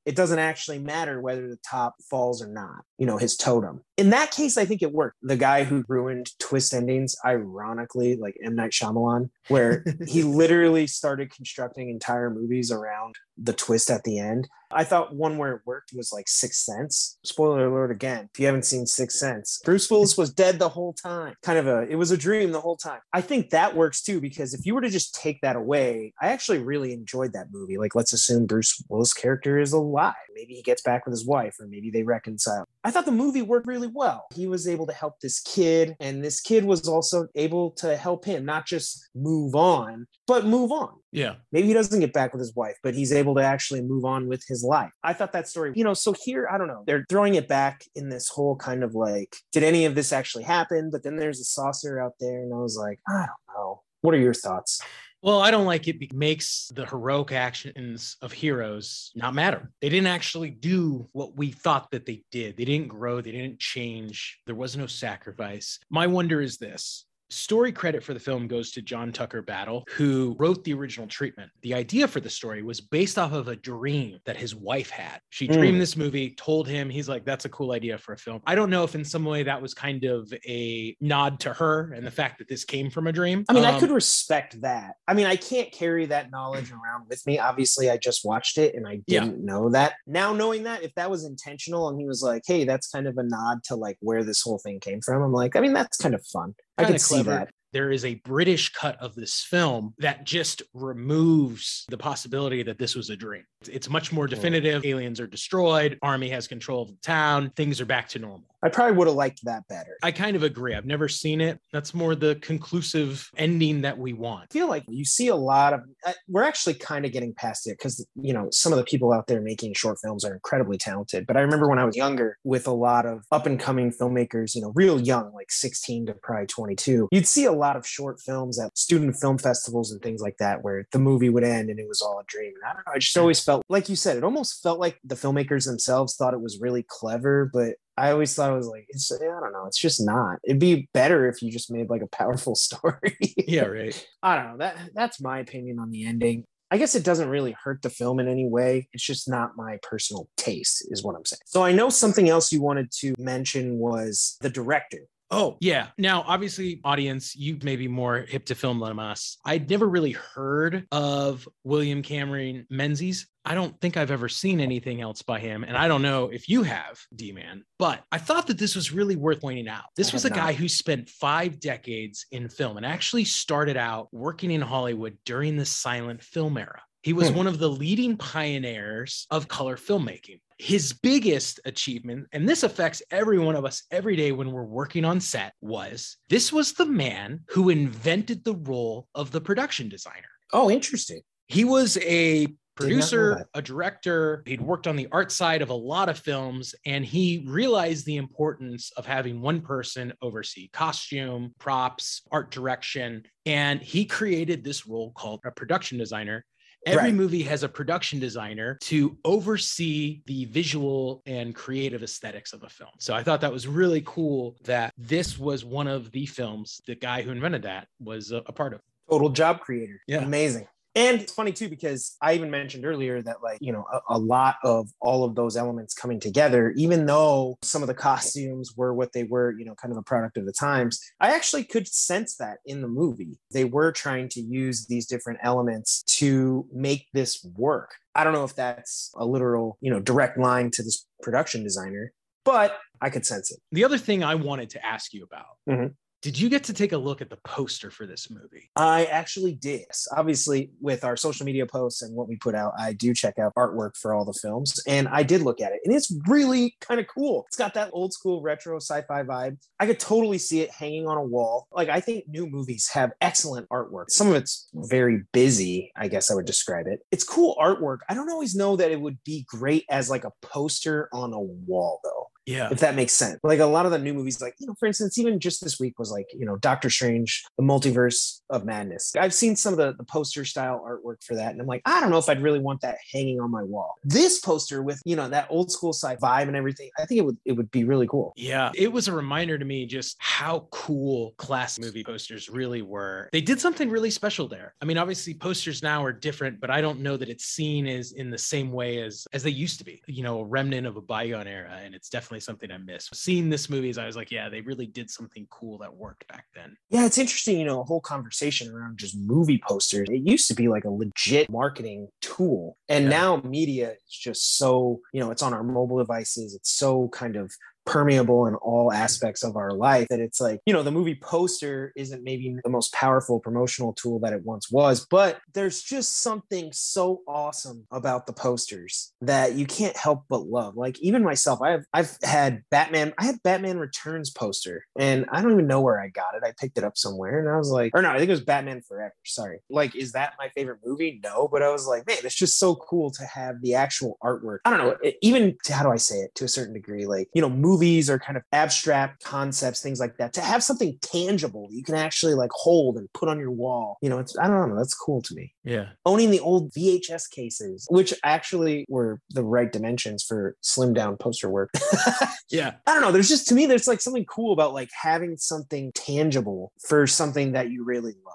It 0.05 0.17
doesn't 0.17 0.39
actually 0.39 0.79
matter 0.79 1.21
whether 1.21 1.49
the 1.49 1.59
top 1.69 1.95
falls 2.09 2.43
or 2.43 2.49
not, 2.49 2.85
you 2.99 3.07
know, 3.07 3.19
his 3.19 3.37
totem. 3.37 3.83
In 3.97 4.11
that 4.11 4.31
case, 4.31 4.57
I 4.57 4.65
think 4.65 4.83
it 4.83 4.93
worked. 4.93 5.17
The 5.23 5.37
guy 5.37 5.65
who 5.65 5.85
ruined 5.89 6.31
twist 6.39 6.75
endings, 6.75 7.17
ironically, 7.25 8.17
like 8.17 8.37
M. 8.43 8.57
Night 8.57 8.73
Shyamalan, 8.73 9.31
where 9.49 9.85
he 10.07 10.23
literally 10.23 10.87
started 10.87 11.31
constructing 11.31 11.89
entire 11.89 12.31
movies 12.31 12.71
around 12.71 13.15
the 13.37 13.53
twist 13.53 13.91
at 13.91 14.05
the 14.05 14.19
end. 14.19 14.49
I 14.71 14.83
thought 14.83 15.15
one 15.15 15.39
where 15.39 15.53
it 15.53 15.63
worked 15.65 15.93
was 15.95 16.13
like 16.13 16.27
Sixth 16.27 16.63
Sense. 16.63 17.19
Spoiler 17.25 17.67
alert 17.67 17.93
again. 17.93 18.29
If 18.35 18.41
you 18.41 18.47
haven't 18.47 18.65
seen 18.65 18.87
Sixth 18.87 19.19
Sense, 19.19 19.61
Bruce 19.65 19.89
Willis 19.89 20.19
was 20.19 20.33
dead 20.33 20.59
the 20.59 20.69
whole 20.69 20.93
time. 20.93 21.35
Kind 21.43 21.59
of 21.59 21.69
a, 21.69 21.83
it 21.83 21.95
was 21.95 22.11
a 22.11 22.17
dream 22.17 22.51
the 22.51 22.61
whole 22.61 22.77
time. 22.77 22.99
I 23.13 23.21
think 23.21 23.51
that 23.51 23.77
works 23.77 24.03
too, 24.03 24.21
because 24.21 24.53
if 24.53 24.67
you 24.67 24.75
were 24.75 24.81
to 24.81 24.91
just 24.91 25.15
take 25.15 25.41
that 25.43 25.55
away, 25.55 26.13
I 26.21 26.29
actually 26.29 26.59
really 26.59 26.93
enjoyed 26.93 27.33
that 27.35 27.53
movie. 27.53 27.79
Like, 27.79 27.95
let's 27.95 28.13
assume 28.13 28.47
Bruce 28.47 28.83
Willis' 28.89 29.15
character 29.15 29.59
is 29.59 29.73
alive. 29.73 30.15
Maybe 30.35 30.55
he 30.55 30.63
gets 30.63 30.83
back 30.83 31.07
with 31.07 31.13
his 31.13 31.27
wife, 31.27 31.55
or 31.61 31.67
maybe 31.67 31.91
they 31.91 32.03
reconcile. 32.03 32.65
I 32.83 32.91
thought 32.91 33.07
the 33.07 33.13
movie 33.13 33.43
worked 33.43 33.69
really 33.69 33.91
well. 33.93 34.27
He 34.35 34.49
was 34.49 34.67
able 34.67 34.87
to 34.87 34.93
help 34.93 35.21
this 35.21 35.41
kid, 35.41 35.95
and 36.01 36.25
this 36.25 36.41
kid 36.41 36.65
was 36.65 36.89
also 36.89 37.29
able 37.37 37.71
to 37.73 37.97
help 37.97 38.25
him 38.25 38.45
not 38.45 38.67
just 38.67 39.09
move 39.15 39.55
on, 39.55 40.07
but 40.27 40.47
move 40.47 40.73
on. 40.73 40.91
Yeah. 41.13 41.35
Maybe 41.53 41.69
he 41.69 41.75
doesn't 41.75 42.01
get 42.01 42.13
back 42.13 42.33
with 42.33 42.41
his 42.41 42.55
wife, 42.55 42.77
but 42.83 42.95
he's 42.95 43.13
able 43.13 43.35
to 43.37 43.43
actually 43.43 43.83
move 43.83 44.05
on 44.05 44.27
with 44.27 44.45
his 44.49 44.65
life. 44.65 44.93
I 45.03 45.13
thought 45.13 45.33
that 45.33 45.49
story, 45.49 45.73
you 45.75 45.85
know, 45.85 45.95
so 45.95 46.15
here, 46.25 46.49
I 46.51 46.59
don't 46.59 46.69
know, 46.69 46.85
they're 46.87 47.05
throwing 47.09 47.35
it 47.35 47.49
back 47.49 47.85
in 47.95 48.09
this 48.09 48.29
whole 48.29 48.57
kind 48.57 48.83
of 48.83 48.95
like, 48.95 49.37
did 49.53 49.63
any 49.63 49.85
of 49.85 49.95
this 49.95 50.13
actually 50.13 50.45
happen? 50.45 50.91
But 50.91 51.03
then 51.03 51.17
there's 51.17 51.41
a 51.41 51.45
saucer 51.45 52.01
out 52.01 52.15
there, 52.21 52.43
and 52.43 52.53
I 52.53 52.59
was 52.59 52.77
like, 52.77 53.01
I 53.09 53.27
don't 53.27 53.57
know. 53.57 53.83
What 54.01 54.15
are 54.15 54.19
your 54.19 54.35
thoughts? 54.35 54.81
Well, 55.23 55.41
I 55.41 55.51
don't 55.51 55.65
like 55.65 55.89
it. 55.89 55.97
It 56.03 56.13
makes 56.13 56.71
the 56.75 56.85
heroic 56.85 57.33
actions 57.33 58.19
of 58.21 58.31
heroes 58.31 59.11
not 59.15 59.33
matter. 59.33 59.71
They 59.81 59.89
didn't 59.89 60.09
actually 60.09 60.51
do 60.51 61.09
what 61.13 61.35
we 61.35 61.51
thought 61.51 61.91
that 61.93 62.05
they 62.05 62.25
did. 62.31 62.59
They 62.59 62.67
didn't 62.67 62.89
grow. 62.89 63.23
They 63.23 63.33
didn't 63.33 63.59
change. 63.59 64.41
There 64.45 64.55
was 64.55 64.77
no 64.77 64.87
sacrifice. 64.87 65.79
My 65.89 66.07
wonder 66.07 66.43
is 66.43 66.59
this 66.59 67.07
story 67.31 67.73
credit 67.73 68.03
for 68.03 68.15
the 68.15 68.21
film 68.21 68.47
goes 68.47 68.71
to 68.73 68.83
John 68.83 69.13
Tucker 69.13 69.43
Battle, 69.43 69.85
who 69.89 70.37
wrote 70.39 70.63
the 70.65 70.75
original 70.75 71.07
treatment. 71.07 71.51
The 71.63 71.75
idea 71.75 72.07
for 72.07 72.21
the 72.21 72.31
story 72.31 72.63
was 72.63 72.81
based 72.81 73.19
off 73.19 73.33
of 73.33 73.49
a 73.49 73.57
dream 73.57 74.19
that 74.25 74.37
his 74.37 74.55
wife 74.55 74.91
had. 74.91 75.21
She 75.31 75.49
Mm. 75.49 75.53
dreamed 75.53 75.81
this 75.81 75.97
movie, 75.97 76.31
told 76.31 76.69
him, 76.69 76.89
he's 76.89 77.09
like, 77.09 77.25
that's 77.25 77.45
a 77.45 77.49
cool 77.49 77.73
idea 77.73 77.99
for 77.99 78.13
a 78.13 78.19
film. 78.19 78.41
I 78.47 78.55
don't 78.55 78.71
know 78.71 78.85
if 78.85 78.95
in 78.95 79.05
some 79.05 79.25
way 79.25 79.43
that 79.43 79.61
was 79.61 79.75
kind 79.75 80.05
of 80.05 80.33
a 80.47 80.97
nod 81.01 81.41
to 81.41 81.53
her 81.53 81.93
and 81.93 82.07
the 82.07 82.11
fact 82.11 82.39
that 82.39 82.49
this 82.49 82.65
came 82.65 82.91
from 82.91 83.07
a 83.07 83.13
dream. 83.13 83.45
I 83.49 83.53
mean, 83.53 83.65
I 83.65 83.73
Um, 83.73 83.81
could 83.81 83.91
respect 83.91 84.61
that. 84.61 84.95
I 85.09 85.15
mean, 85.15 85.27
I 85.27 85.37
can't 85.37 85.73
carry 85.73 86.07
that 86.07 86.31
knowledge 86.31 86.71
around 86.71 87.09
with 87.09 87.27
me. 87.27 87.39
Obviously, 87.39 87.91
I 87.91 87.97
just 87.97 88.25
watched 88.25 88.59
it 88.59 88.75
and 88.75 88.87
I 88.87 88.97
didn't 89.07 89.45
know 89.45 89.71
that. 89.71 89.95
Now, 90.07 90.33
knowing 90.33 90.65
that, 90.65 90.83
if 90.83 90.95
that 90.95 91.11
was 91.11 91.25
intentional 91.25 91.89
and 91.89 91.99
he 91.99 92.07
was 92.07 92.23
like, 92.23 92.43
hey, 92.47 92.65
that's 92.65 92.89
kind 92.89 93.07
of 93.07 93.19
a 93.19 93.23
nod 93.23 93.65
to 93.65 93.77
like 93.77 93.97
where 94.01 94.23
this 94.25 94.43
whole 94.43 94.59
thing 94.59 94.79
came 94.81 95.01
from, 95.01 95.23
I'm 95.23 95.33
like, 95.33 95.57
I 95.57 95.61
mean, 95.61 95.73
that's 95.73 95.97
kind 95.97 96.15
of 96.15 96.25
fun. 96.27 96.55
I 96.79 96.85
could 96.85 97.01
see 97.01 97.15
clever. 97.15 97.31
that. 97.31 97.51
there 97.73 97.91
is 97.91 98.05
a 98.05 98.17
British 98.17 98.73
cut 98.73 98.97
of 99.01 99.15
this 99.15 99.43
film 99.43 99.95
that 99.99 100.25
just 100.25 100.63
removes 100.73 101.85
the 101.89 101.99
possibility 101.99 102.63
that 102.63 102.79
this 102.79 102.95
was 102.95 103.11
a 103.11 103.17
dream. 103.17 103.45
It's 103.69 103.89
much 103.89 104.13
more 104.13 104.27
hmm. 104.27 104.31
definitive. 104.31 104.85
Aliens 104.85 105.21
are 105.21 105.27
destroyed, 105.27 105.99
army 106.03 106.29
has 106.31 106.47
control 106.47 106.83
of 106.83 106.89
the 106.89 106.99
town, 107.03 107.51
things 107.57 107.81
are 107.81 107.87
back 107.87 108.09
to 108.11 108.19
normal. 108.19 108.54
I 108.65 108.71
probably 108.71 108.97
would 108.97 109.07
have 109.09 109.17
liked 109.17 109.45
that 109.45 109.69
better. 109.69 109.99
I 110.03 110.11
kind 110.11 110.37
of 110.37 110.43
agree. 110.43 110.75
I've 110.75 110.87
never 110.87 111.07
seen 111.07 111.43
it. 111.43 111.61
That's 111.71 111.93
more 111.93 112.15
the 112.15 112.37
conclusive 112.37 113.31
ending 113.37 113.83
that 113.83 113.99
we 113.99 114.15
want. 114.15 114.49
I 114.51 114.55
feel 114.55 114.69
like 114.69 114.85
you 114.89 115.05
see 115.05 115.29
a 115.29 115.37
lot 115.37 115.75
of, 115.75 115.83
uh, 116.07 116.13
we're 116.29 116.45
actually 116.45 116.75
kind 116.75 117.05
of 117.05 117.13
getting 117.13 117.35
past 117.35 117.67
it 117.67 117.77
because, 117.79 118.07
you 118.15 118.33
know, 118.33 118.49
some 118.51 118.73
of 118.73 118.79
the 118.79 118.85
people 118.85 119.13
out 119.13 119.27
there 119.27 119.43
making 119.43 119.75
short 119.75 119.99
films 120.03 120.25
are 120.25 120.33
incredibly 120.33 120.79
talented. 120.79 121.27
But 121.27 121.37
I 121.37 121.41
remember 121.41 121.69
when 121.69 121.79
I 121.79 121.85
was 121.85 121.95
younger 121.95 122.39
with 122.43 122.67
a 122.67 122.73
lot 122.73 123.05
of 123.05 123.25
up 123.31 123.45
and 123.45 123.61
coming 123.61 123.93
filmmakers, 123.93 124.55
you 124.55 124.63
know, 124.63 124.73
real 124.75 124.99
young, 124.99 125.31
like 125.35 125.53
16 125.53 126.07
to 126.07 126.15
probably 126.15 126.47
22, 126.47 127.09
you'd 127.13 127.27
see 127.27 127.45
a 127.45 127.53
lot 127.53 127.77
of 127.77 127.87
short 127.87 128.19
films 128.19 128.59
at 128.59 128.77
student 128.79 129.17
film 129.21 129.37
festivals 129.37 129.93
and 129.93 130.01
things 130.01 130.23
like 130.23 130.39
that 130.39 130.65
where 130.65 130.87
the 130.91 130.99
movie 130.99 131.29
would 131.29 131.45
end 131.45 131.69
and 131.69 131.79
it 131.79 131.87
was 131.87 132.01
all 132.01 132.19
a 132.19 132.25
dream. 132.27 132.55
And 132.55 132.65
I 132.65 132.73
don't 132.73 132.87
know. 132.87 132.93
I 132.95 132.99
just 132.99 133.19
always 133.19 133.45
felt, 133.45 133.63
like 133.69 133.91
you 133.91 133.97
said, 133.97 134.17
it 134.17 134.25
almost 134.25 134.63
felt 134.63 134.81
like 134.81 134.99
the 135.05 135.17
filmmakers 135.17 135.67
themselves 135.67 136.17
thought 136.17 136.33
it 136.33 136.41
was 136.41 136.61
really 136.61 136.83
clever, 136.83 137.51
but 137.53 137.75
I 137.97 138.11
always 138.11 138.35
thought 138.35 138.53
it 138.53 138.57
was 138.57 138.69
like 138.69 138.87
it's 138.89 139.13
I 139.13 139.25
don't 139.25 139.53
know, 139.53 139.67
it's 139.67 139.81
just 139.81 140.05
not. 140.05 140.39
It'd 140.45 140.59
be 140.59 140.89
better 140.93 141.29
if 141.29 141.43
you 141.43 141.51
just 141.51 141.71
made 141.71 141.91
like 141.91 142.03
a 142.03 142.09
powerful 142.09 142.55
story. 142.57 143.17
yeah, 143.37 143.65
right. 143.65 144.09
I 144.23 144.37
don't 144.37 144.53
know. 144.53 144.59
That 144.59 144.77
that's 144.95 145.21
my 145.21 145.39
opinion 145.39 145.79
on 145.79 145.91
the 145.91 146.07
ending. 146.07 146.45
I 146.71 146.79
guess 146.79 146.95
it 146.95 147.05
doesn't 147.05 147.29
really 147.29 147.55
hurt 147.63 147.83
the 147.83 147.91
film 147.91 148.19
in 148.19 148.27
any 148.27 148.49
way. 148.49 148.89
It's 148.93 149.05
just 149.05 149.29
not 149.29 149.57
my 149.57 149.79
personal 149.83 150.29
taste, 150.37 150.89
is 150.91 151.05
what 151.05 151.15
I'm 151.15 151.25
saying. 151.25 151.43
So 151.47 151.63
I 151.63 151.73
know 151.73 151.89
something 151.89 152.29
else 152.29 152.51
you 152.51 152.61
wanted 152.63 152.91
to 153.01 153.15
mention 153.17 153.79
was 153.79 154.37
the 154.41 154.51
director. 154.51 155.07
Oh, 155.31 155.57
yeah. 155.61 155.89
Now, 155.99 156.25
obviously, 156.27 156.81
audience, 156.85 157.35
you 157.35 157.59
may 157.63 157.77
be 157.77 157.89
more 157.89 158.19
hip 158.21 158.47
to 158.47 158.55
film 158.55 158.81
than 158.81 158.99
us. 158.99 159.37
I'd 159.45 159.69
never 159.69 159.89
really 159.89 160.13
heard 160.13 160.87
of 160.93 161.49
William 161.65 162.03
Cameron 162.03 162.67
Menzies. 162.71 163.29
I 163.45 163.55
don't 163.55 163.79
think 163.81 163.97
I've 163.97 164.11
ever 164.11 164.29
seen 164.29 164.61
anything 164.61 165.01
else 165.01 165.23
by 165.23 165.39
him. 165.39 165.65
And 165.65 165.77
I 165.77 165.87
don't 165.87 166.03
know 166.03 166.31
if 166.31 166.49
you 166.49 166.63
have, 166.63 166.99
D 167.15 167.33
Man, 167.33 167.65
but 167.79 168.03
I 168.11 168.19
thought 168.19 168.47
that 168.47 168.59
this 168.59 168.75
was 168.75 168.93
really 168.93 169.17
worth 169.17 169.41
pointing 169.41 169.69
out. 169.69 169.85
This 169.97 170.13
was 170.13 170.25
a 170.25 170.31
not. 170.31 170.39
guy 170.39 170.53
who 170.53 170.69
spent 170.69 171.09
five 171.09 171.61
decades 171.61 172.27
in 172.33 172.49
film 172.49 172.77
and 172.77 172.87
actually 172.87 173.25
started 173.25 173.77
out 173.77 174.09
working 174.13 174.51
in 174.51 174.61
Hollywood 174.61 175.19
during 175.25 175.57
the 175.57 175.67
silent 175.67 176.23
film 176.23 176.57
era. 176.57 176.81
He 177.03 177.13
was 177.13 177.29
hmm. 177.29 177.37
one 177.37 177.47
of 177.47 177.59
the 177.59 177.69
leading 177.69 178.17
pioneers 178.17 179.27
of 179.31 179.47
color 179.47 179.77
filmmaking. 179.77 180.41
His 180.57 180.95
biggest 180.95 181.61
achievement, 181.67 182.29
and 182.33 182.49
this 182.49 182.63
affects 182.63 183.03
every 183.11 183.39
one 183.39 183.57
of 183.57 183.67
us 183.67 183.83
every 183.91 184.17
day 184.17 184.33
when 184.33 184.53
we're 184.53 184.65
working 184.65 185.05
on 185.05 185.21
set, 185.21 185.53
was 185.61 186.17
this 186.31 186.51
was 186.51 186.73
the 186.73 186.87
man 186.87 187.41
who 187.49 187.69
invented 187.69 188.43
the 188.43 188.55
role 188.55 189.07
of 189.15 189.33
the 189.33 189.41
production 189.41 189.91
designer. 189.91 190.31
Oh, 190.55 190.71
interesting. 190.71 191.21
He 191.49 191.65
was 191.65 191.99
a 191.99 192.49
producer, 192.75 193.47
a 193.55 193.63
director. 193.63 194.43
He'd 194.47 194.61
worked 194.61 194.87
on 194.87 194.97
the 194.97 195.09
art 195.13 195.33
side 195.33 195.63
of 195.63 195.71
a 195.71 195.75
lot 195.75 196.09
of 196.09 196.19
films, 196.19 196.75
and 196.87 197.05
he 197.05 197.45
realized 197.47 198.07
the 198.07 198.17
importance 198.17 198.91
of 198.97 199.07
having 199.07 199.41
one 199.41 199.61
person 199.61 200.13
oversee 200.23 200.69
costume, 200.73 201.55
props, 201.59 202.23
art 202.31 202.51
direction. 202.51 203.25
And 203.47 203.83
he 203.83 204.05
created 204.05 204.65
this 204.65 204.87
role 204.87 205.13
called 205.13 205.41
a 205.45 205.51
production 205.51 205.99
designer 205.99 206.45
Every 206.87 207.05
right. 207.05 207.15
movie 207.15 207.43
has 207.45 207.63
a 207.63 207.69
production 207.69 208.21
designer 208.21 208.77
to 208.83 209.17
oversee 209.25 210.21
the 210.27 210.45
visual 210.47 211.23
and 211.25 211.55
creative 211.55 212.03
aesthetics 212.03 212.53
of 212.53 212.63
a 212.63 212.69
film. 212.69 212.91
So 212.99 213.15
I 213.15 213.23
thought 213.23 213.41
that 213.41 213.53
was 213.53 213.67
really 213.67 214.03
cool 214.05 214.57
that 214.65 214.93
this 214.99 215.39
was 215.39 215.65
one 215.65 215.89
of 215.89 216.11
the 216.11 216.27
films 216.27 216.81
the 216.87 216.95
guy 216.95 217.23
who 217.23 217.31
invented 217.31 217.63
that 217.63 217.89
was 218.01 218.33
a, 218.33 218.43
a 218.47 218.53
part 218.53 218.75
of. 218.75 218.81
Total 219.09 219.31
job 219.31 219.61
creator. 219.61 220.01
Yeah. 220.07 220.25
Amazing. 220.25 220.67
And 220.97 221.21
it's 221.21 221.33
funny 221.33 221.53
too, 221.53 221.69
because 221.69 222.17
I 222.23 222.35
even 222.35 222.51
mentioned 222.51 222.87
earlier 222.87 223.21
that, 223.23 223.43
like, 223.43 223.59
you 223.61 223.73
know, 223.73 223.85
a, 223.93 224.01
a, 224.11 224.19
lot 224.19 224.57
of 224.63 224.89
all 225.01 225.25
of 225.25 225.35
those 225.35 225.57
elements 225.57 225.93
coming 225.93 226.21
together, 226.21 226.73
even 226.77 227.07
though 227.07 227.57
some 227.63 227.83
of 227.83 227.89
the 227.89 227.95
costumes 227.95 228.75
were 228.77 228.95
what 228.95 229.13
they 229.13 229.25
were, 229.25 229.53
you 229.59 229.65
know, 229.65 229.75
kind 229.75 229.91
of 229.91 229.99
a 229.99 230.03
product 230.03 230.37
of 230.37 230.47
the 230.47 230.53
times, 230.53 231.01
I 231.19 231.35
actually 231.35 231.65
could 231.65 231.89
sense 231.89 232.37
that 232.37 232.59
in 232.65 232.81
the 232.81 232.89
movie. 232.89 233.39
They 233.51 233.65
were 233.65 233.91
trying 233.91 234.29
to 234.31 234.41
use 234.41 234.87
these 234.87 235.07
different 235.07 235.41
elements 235.43 236.05
to 236.19 236.67
make 236.73 237.09
this 237.13 237.45
work. 237.57 237.95
I 238.15 238.23
don't 238.23 238.33
know 238.33 238.45
if 238.45 238.55
that's 238.55 239.13
a 239.17 239.27
literal, 239.27 239.79
you 239.81 239.91
know, 239.91 240.01
direct 240.01 240.39
line 240.39 240.71
to 240.73 240.83
this 240.85 241.07
production 241.23 241.65
designer, 241.65 242.13
but 242.45 242.79
I 243.01 243.11
could 243.11 243.27
sense 243.27 243.51
it. 243.51 243.59
The 243.73 243.85
other 243.85 243.99
thing 243.99 244.23
I 244.23 244.37
wanted 244.37 244.71
to 244.71 244.87
ask 244.87 245.13
you 245.13 245.25
about 245.25 245.59
mm-hmm. 245.69 245.89
Did 246.25 246.41
you 246.41 246.49
get 246.49 246.65
to 246.65 246.73
take 246.73 246.93
a 246.93 246.97
look 246.97 247.21
at 247.21 247.29
the 247.29 247.37
poster 247.45 247.91
for 247.91 248.07
this 248.07 248.31
movie? 248.31 248.71
I 248.77 249.05
actually 249.05 249.57
did. 249.57 249.85
Obviously, 250.17 250.71
with 250.81 251.05
our 251.05 251.19
social 251.19 251.45
media 251.45 251.67
posts 251.67 252.01
and 252.01 252.17
what 252.17 252.29
we 252.29 252.37
put 252.37 252.55
out, 252.55 252.73
I 252.79 252.95
do 252.95 253.13
check 253.13 253.39
out 253.39 253.53
artwork 253.59 253.95
for 253.95 254.15
all 254.15 254.25
the 254.25 254.33
films. 254.33 254.81
And 254.87 255.07
I 255.09 255.23
did 255.23 255.43
look 255.43 255.61
at 255.61 255.73
it, 255.73 255.81
and 255.85 255.95
it's 255.95 256.11
really 256.27 256.77
kind 256.81 256.99
of 256.99 257.07
cool. 257.15 257.45
It's 257.49 257.59
got 257.59 257.75
that 257.75 257.91
old 257.93 258.15
school 258.15 258.41
retro 258.41 258.79
sci 258.79 259.03
fi 259.03 259.23
vibe. 259.23 259.59
I 259.79 259.85
could 259.85 260.01
totally 260.01 260.39
see 260.39 260.63
it 260.63 260.71
hanging 260.71 261.07
on 261.07 261.19
a 261.19 261.23
wall. 261.23 261.69
Like, 261.71 261.91
I 261.91 262.01
think 262.01 262.27
new 262.27 262.47
movies 262.47 262.89
have 262.95 263.13
excellent 263.21 263.69
artwork. 263.69 264.07
Some 264.09 264.29
of 264.29 264.35
it's 264.35 264.71
very 264.73 265.25
busy, 265.35 265.93
I 265.95 266.09
guess 266.09 266.31
I 266.31 266.35
would 266.37 266.47
describe 266.47 266.87
it. 266.87 267.01
It's 267.13 267.25
cool 267.25 267.55
artwork. 267.61 267.99
I 268.09 268.15
don't 268.15 268.31
always 268.31 268.55
know 268.55 268.77
that 268.77 268.91
it 268.91 268.99
would 268.99 269.23
be 269.25 269.45
great 269.47 269.85
as 269.91 270.09
like 270.09 270.25
a 270.25 270.33
poster 270.41 271.11
on 271.13 271.35
a 271.35 271.41
wall, 271.41 272.01
though. 272.03 272.29
Yeah. 272.47 272.69
If 272.71 272.81
that 272.81 272.95
makes 272.95 273.13
sense. 273.13 273.41
Like 273.43 273.61
a 273.61 273.67
lot 273.67 273.87
of 273.87 273.93
the 273.93 273.99
new 273.99 274.15
movies, 274.15 274.41
like, 274.41 274.55
you 274.59 274.67
know, 274.67 274.75
for 274.79 274.87
instance, 274.87 275.19
even 275.19 275.41
just 275.41 275.63
this 275.63 275.81
week 275.81 275.99
was 275.99 276.11
like, 276.11 276.27
you 276.33 276.45
know, 276.45 276.57
Doctor 276.57 276.91
Strange, 276.91 277.45
the 277.57 277.63
multiverse 277.63 278.41
of 278.51 278.65
madness. 278.65 279.15
I've 279.17 279.35
seen 279.35 279.57
some 279.57 279.73
of 279.73 279.79
the, 279.79 279.95
the 279.95 280.05
poster 280.05 280.45
style 280.45 280.85
artwork 280.87 281.25
for 281.25 281.35
that. 281.35 281.53
And 281.53 281.61
I'm 281.61 281.67
like, 281.67 281.83
I 281.85 282.01
don't 282.01 282.11
know 282.11 282.19
if 282.19 282.29
I'd 282.29 282.43
really 282.43 282.59
want 282.59 282.81
that 282.83 282.99
hanging 283.13 283.41
on 283.41 283.51
my 283.51 283.63
wall. 283.63 283.95
This 284.05 284.41
poster 284.41 284.83
with, 284.83 285.01
you 285.05 285.17
know, 285.17 285.29
that 285.29 285.47
old 285.51 285.71
school 285.71 285.93
sci 285.93 286.15
vibe 286.17 286.49
and 286.49 286.57
everything, 286.57 286.91
I 286.99 287.05
think 287.07 287.19
it 287.19 287.25
would 287.25 287.39
it 287.45 287.53
would 287.53 287.71
be 287.71 287.85
really 287.85 288.07
cool. 288.07 288.33
Yeah. 288.37 288.71
It 288.75 288.93
was 288.93 289.09
a 289.09 289.13
reminder 289.13 289.59
to 289.59 289.65
me 289.65 289.87
just 289.87 290.17
how 290.19 290.69
cool 290.71 291.35
classic 291.37 291.85
movie 291.85 292.05
posters 292.05 292.49
really 292.49 292.83
were. 292.83 293.29
They 293.33 293.41
did 293.41 293.61
something 293.61 293.89
really 293.89 294.11
special 294.11 294.49
there. 294.49 294.75
I 294.83 294.85
mean, 294.85 294.99
obviously 294.99 295.35
posters 295.35 295.83
now 295.83 296.05
are 296.05 296.13
different, 296.13 296.61
but 296.61 296.71
I 296.71 296.81
don't 296.81 297.01
know 297.01 297.17
that 297.17 297.29
it's 297.29 297.47
seen 297.47 297.87
as 297.87 298.13
in 298.13 298.31
the 298.31 298.39
same 298.39 298.73
way 298.73 299.03
as 299.03 299.27
as 299.33 299.43
they 299.43 299.51
used 299.51 299.79
to 299.79 299.85
be, 299.85 300.03
you 300.07 300.23
know, 300.23 300.41
a 300.41 300.45
remnant 300.45 300.87
of 300.87 300.97
a 300.97 301.03
bygone 301.03 301.47
era. 301.47 301.81
And 301.83 301.95
it's 301.95 302.09
definitely 302.09 302.34
definitely 302.35 302.41
something 302.41 302.71
I 302.71 302.79
miss. 302.79 303.09
Seeing 303.13 303.49
this 303.49 303.71
movie, 303.71 303.91
as 303.91 303.99
I 303.99 304.07
was 304.07 304.17
like, 304.17 304.31
yeah, 304.31 304.49
they 304.49 304.61
really 304.61 304.87
did 304.87 305.11
something 305.11 305.47
cool 305.51 305.79
that 305.79 305.95
worked 305.95 306.27
back 306.29 306.47
then. 306.55 306.77
Yeah, 306.91 307.07
it's 307.07 307.19
interesting, 307.19 307.59
you 307.59 307.65
know, 307.65 307.81
a 307.81 307.85
whole 307.85 308.01
conversation 308.01 308.73
around 308.73 308.99
just 308.99 309.17
movie 309.17 309.61
posters. 309.67 310.09
It 310.11 310.23
used 310.29 310.49
to 310.49 310.55
be 310.55 310.69
like 310.69 310.85
a 310.85 310.91
legit 310.91 311.51
marketing 311.51 312.09
tool. 312.21 312.77
And 312.89 313.05
yeah. 313.05 313.11
now 313.11 313.43
media 313.45 313.93
is 313.93 314.13
just 314.13 314.59
so, 314.59 315.01
you 315.13 315.21
know, 315.21 315.31
it's 315.31 315.43
on 315.43 315.55
our 315.55 315.63
mobile 315.63 315.99
devices. 315.99 316.55
It's 316.55 316.71
so 316.71 317.09
kind 317.09 317.37
of 317.37 317.53
permeable 317.87 318.47
in 318.47 318.55
all 318.57 318.93
aspects 318.93 319.43
of 319.43 319.57
our 319.57 319.73
life 319.73 320.07
that 320.09 320.21
it's 320.21 320.41
like 320.41 320.61
you 320.67 320.73
know 320.73 320.83
the 320.83 320.91
movie 320.91 321.15
poster 321.15 321.93
isn't 321.97 322.23
maybe 322.23 322.57
the 322.65 322.71
most 322.71 322.93
powerful 322.93 323.41
promotional 323.41 323.93
tool 323.93 324.19
that 324.19 324.33
it 324.33 324.43
once 324.45 324.71
was 324.71 325.07
but 325.11 325.39
there's 325.53 325.83
just 325.83 326.23
something 326.23 326.71
so 326.73 327.23
awesome 327.29 327.87
about 327.91 328.27
the 328.27 328.33
posters 328.33 329.13
that 329.21 329.55
you 329.55 329.67
can't 329.67 329.97
help 329.97 330.25
but 330.29 330.47
love. 330.47 330.77
Like 330.77 330.99
even 331.01 331.23
myself 331.23 331.61
i've 331.63 331.85
i've 331.93 332.17
had 332.23 332.63
batman 332.71 333.13
i 333.19 333.25
had 333.25 333.43
batman 333.43 333.79
returns 333.79 334.31
poster 334.31 334.87
and 334.99 335.27
i 335.31 335.41
don't 335.43 335.53
even 335.53 335.67
know 335.67 335.81
where 335.81 336.01
i 336.01 336.09
got 336.09 336.35
it. 336.35 336.43
I 336.45 336.53
picked 336.59 336.79
it 336.79 336.85
up 336.85 336.97
somewhere 336.97 337.39
and 337.39 337.49
i 337.49 337.57
was 337.57 337.71
like 337.71 337.93
or 337.95 338.03
no 338.03 338.11
i 338.11 338.19
think 338.19 338.29
it 338.29 338.33
was 338.33 338.43
batman 338.43 338.81
forever 338.81 339.15
sorry. 339.25 339.61
Like 339.71 339.95
is 339.95 340.13
that 340.13 340.35
my 340.39 340.49
favorite 340.51 340.81
movie? 340.85 341.21
No 341.23 341.49
but 341.51 341.63
i 341.63 341.71
was 341.71 341.87
like 341.87 342.07
man 342.07 342.19
it's 342.25 342.35
just 342.35 342.59
so 342.59 342.75
cool 342.77 343.11
to 343.13 343.25
have 343.25 343.61
the 343.63 343.75
actual 343.75 344.19
artwork. 344.23 344.59
I 344.65 344.71
don't 344.71 344.79
know 344.81 344.97
even 345.23 345.57
to, 345.65 345.73
how 345.73 345.83
do 345.85 345.91
i 345.91 345.97
say 345.97 346.17
it? 346.17 346.35
To 346.37 346.45
a 346.45 346.49
certain 346.49 346.75
degree 346.75 347.07
like 347.07 347.29
you 347.35 347.43
know 347.43 347.51
movies 347.75 348.09
or 348.09 348.19
kind 348.19 348.37
of 348.37 348.43
abstract 348.53 349.25
concepts, 349.25 349.83
things 349.83 349.99
like 349.99 350.17
that. 350.19 350.33
To 350.35 350.41
have 350.41 350.63
something 350.63 350.97
tangible 351.01 351.69
you 351.71 351.83
can 351.83 351.95
actually 351.95 352.35
like 352.35 352.51
hold 352.53 352.97
and 352.97 353.13
put 353.13 353.29
on 353.29 353.39
your 353.39 353.51
wall, 353.51 353.99
you 354.01 354.09
know, 354.09 354.19
it's 354.19 354.37
I 354.39 354.47
don't 354.47 354.69
know, 354.69 354.77
that's 354.77 354.95
cool 354.95 355.23
to 355.23 355.35
me. 355.35 355.53
Yeah. 355.65 355.87
Owning 356.07 356.31
the 356.31 356.41
old 356.41 356.73
VHS 356.73 357.31
cases, 357.31 357.87
which 357.91 358.15
actually 358.23 358.85
were 358.89 359.21
the 359.31 359.43
right 359.43 359.71
dimensions 359.71 360.23
for 360.23 360.57
slim 360.61 360.95
down 360.95 361.17
poster 361.17 361.51
work. 361.51 361.71
yeah. 362.51 362.75
I 362.87 362.93
don't 362.93 363.03
know. 363.03 363.13
There's 363.13 363.29
just 363.29 363.49
to 363.49 363.55
me, 363.55 363.67
there's 363.67 363.89
like 363.89 364.01
something 364.01 364.25
cool 364.25 364.53
about 364.53 364.75
like 364.75 364.91
having 365.01 365.37
something 365.37 365.93
tangible 365.93 366.73
for 366.87 367.07
something 367.07 367.53
that 367.53 367.71
you 367.71 367.85
really 367.85 368.15
love. 368.25 368.34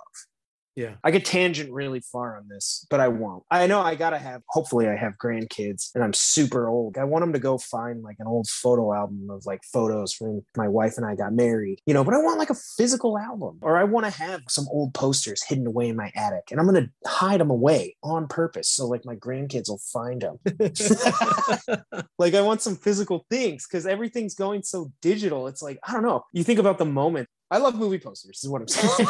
Yeah. 0.80 0.96
I 1.04 1.12
could 1.12 1.26
tangent 1.26 1.74
really 1.74 2.00
far 2.00 2.38
on 2.38 2.48
this, 2.48 2.88
but 2.90 3.02
I 3.02 3.10
won't. 3.10 3.44
I 3.52 3.68
know 3.68 3.82
I 3.82 3.96
got 3.96 4.12
to 4.12 4.18
have, 4.18 4.44
hopefully, 4.48 4.88
I 4.88 4.96
have 4.96 5.18
grandkids 5.22 5.90
and 5.94 6.02
I'm 6.02 6.14
super 6.14 6.70
old. 6.70 6.98
I 6.98 7.04
want 7.04 7.22
them 7.22 7.34
to 7.34 7.40
go 7.40 7.58
find 7.58 8.02
like 8.02 8.16
an 8.20 8.28
old 8.28 8.48
photo 8.48 8.94
album 8.94 9.28
of 9.30 9.46
like 9.46 9.60
photos 9.74 10.14
from 10.14 10.42
my 10.56 10.70
wife 10.70 10.94
and 10.96 11.06
I 11.06 11.16
got 11.16 11.34
married, 11.34 11.82
you 11.86 11.94
know, 11.94 12.06
but 12.06 12.14
I 12.14 12.20
want 12.20 12.40
like 12.40 12.50
a 12.50 12.56
physical 12.78 13.18
album 13.18 13.60
or 13.62 13.78
I 13.78 13.84
want 13.84 14.06
to 14.06 14.22
have 14.22 14.44
some 14.48 14.70
old 14.72 14.94
posters 14.94 15.44
hidden 15.44 15.68
away 15.68 15.90
in 15.90 15.98
my 15.98 16.14
attic 16.16 16.44
and 16.50 16.62
I'm 16.62 16.66
going 16.66 16.86
to 16.86 17.10
hide 17.10 17.42
them 17.42 17.50
away 17.50 17.98
on 18.02 18.30
purpose. 18.30 18.70
So 18.70 18.88
like 18.88 19.04
my 19.04 19.18
grandkids 19.18 19.68
will 19.68 19.82
find 19.92 20.22
them. 20.22 20.40
like 22.18 22.36
I 22.36 22.42
want 22.42 22.62
some 22.62 22.78
physical 22.78 23.26
things 23.30 23.68
because 23.68 23.86
everything's 23.86 24.34
going 24.34 24.64
so 24.64 24.94
digital. 25.02 25.48
It's 25.48 25.62
like, 25.62 25.78
I 25.86 25.92
don't 25.92 26.04
know. 26.04 26.24
You 26.32 26.46
think 26.46 26.60
about 26.60 26.78
the 26.78 26.86
moment 26.86 27.28
I 27.52 27.58
love 27.58 27.76
movie 27.76 28.00
posters, 28.00 28.42
is 28.44 28.50
what 28.50 28.62
I'm 28.62 28.68
saying. 28.68 29.08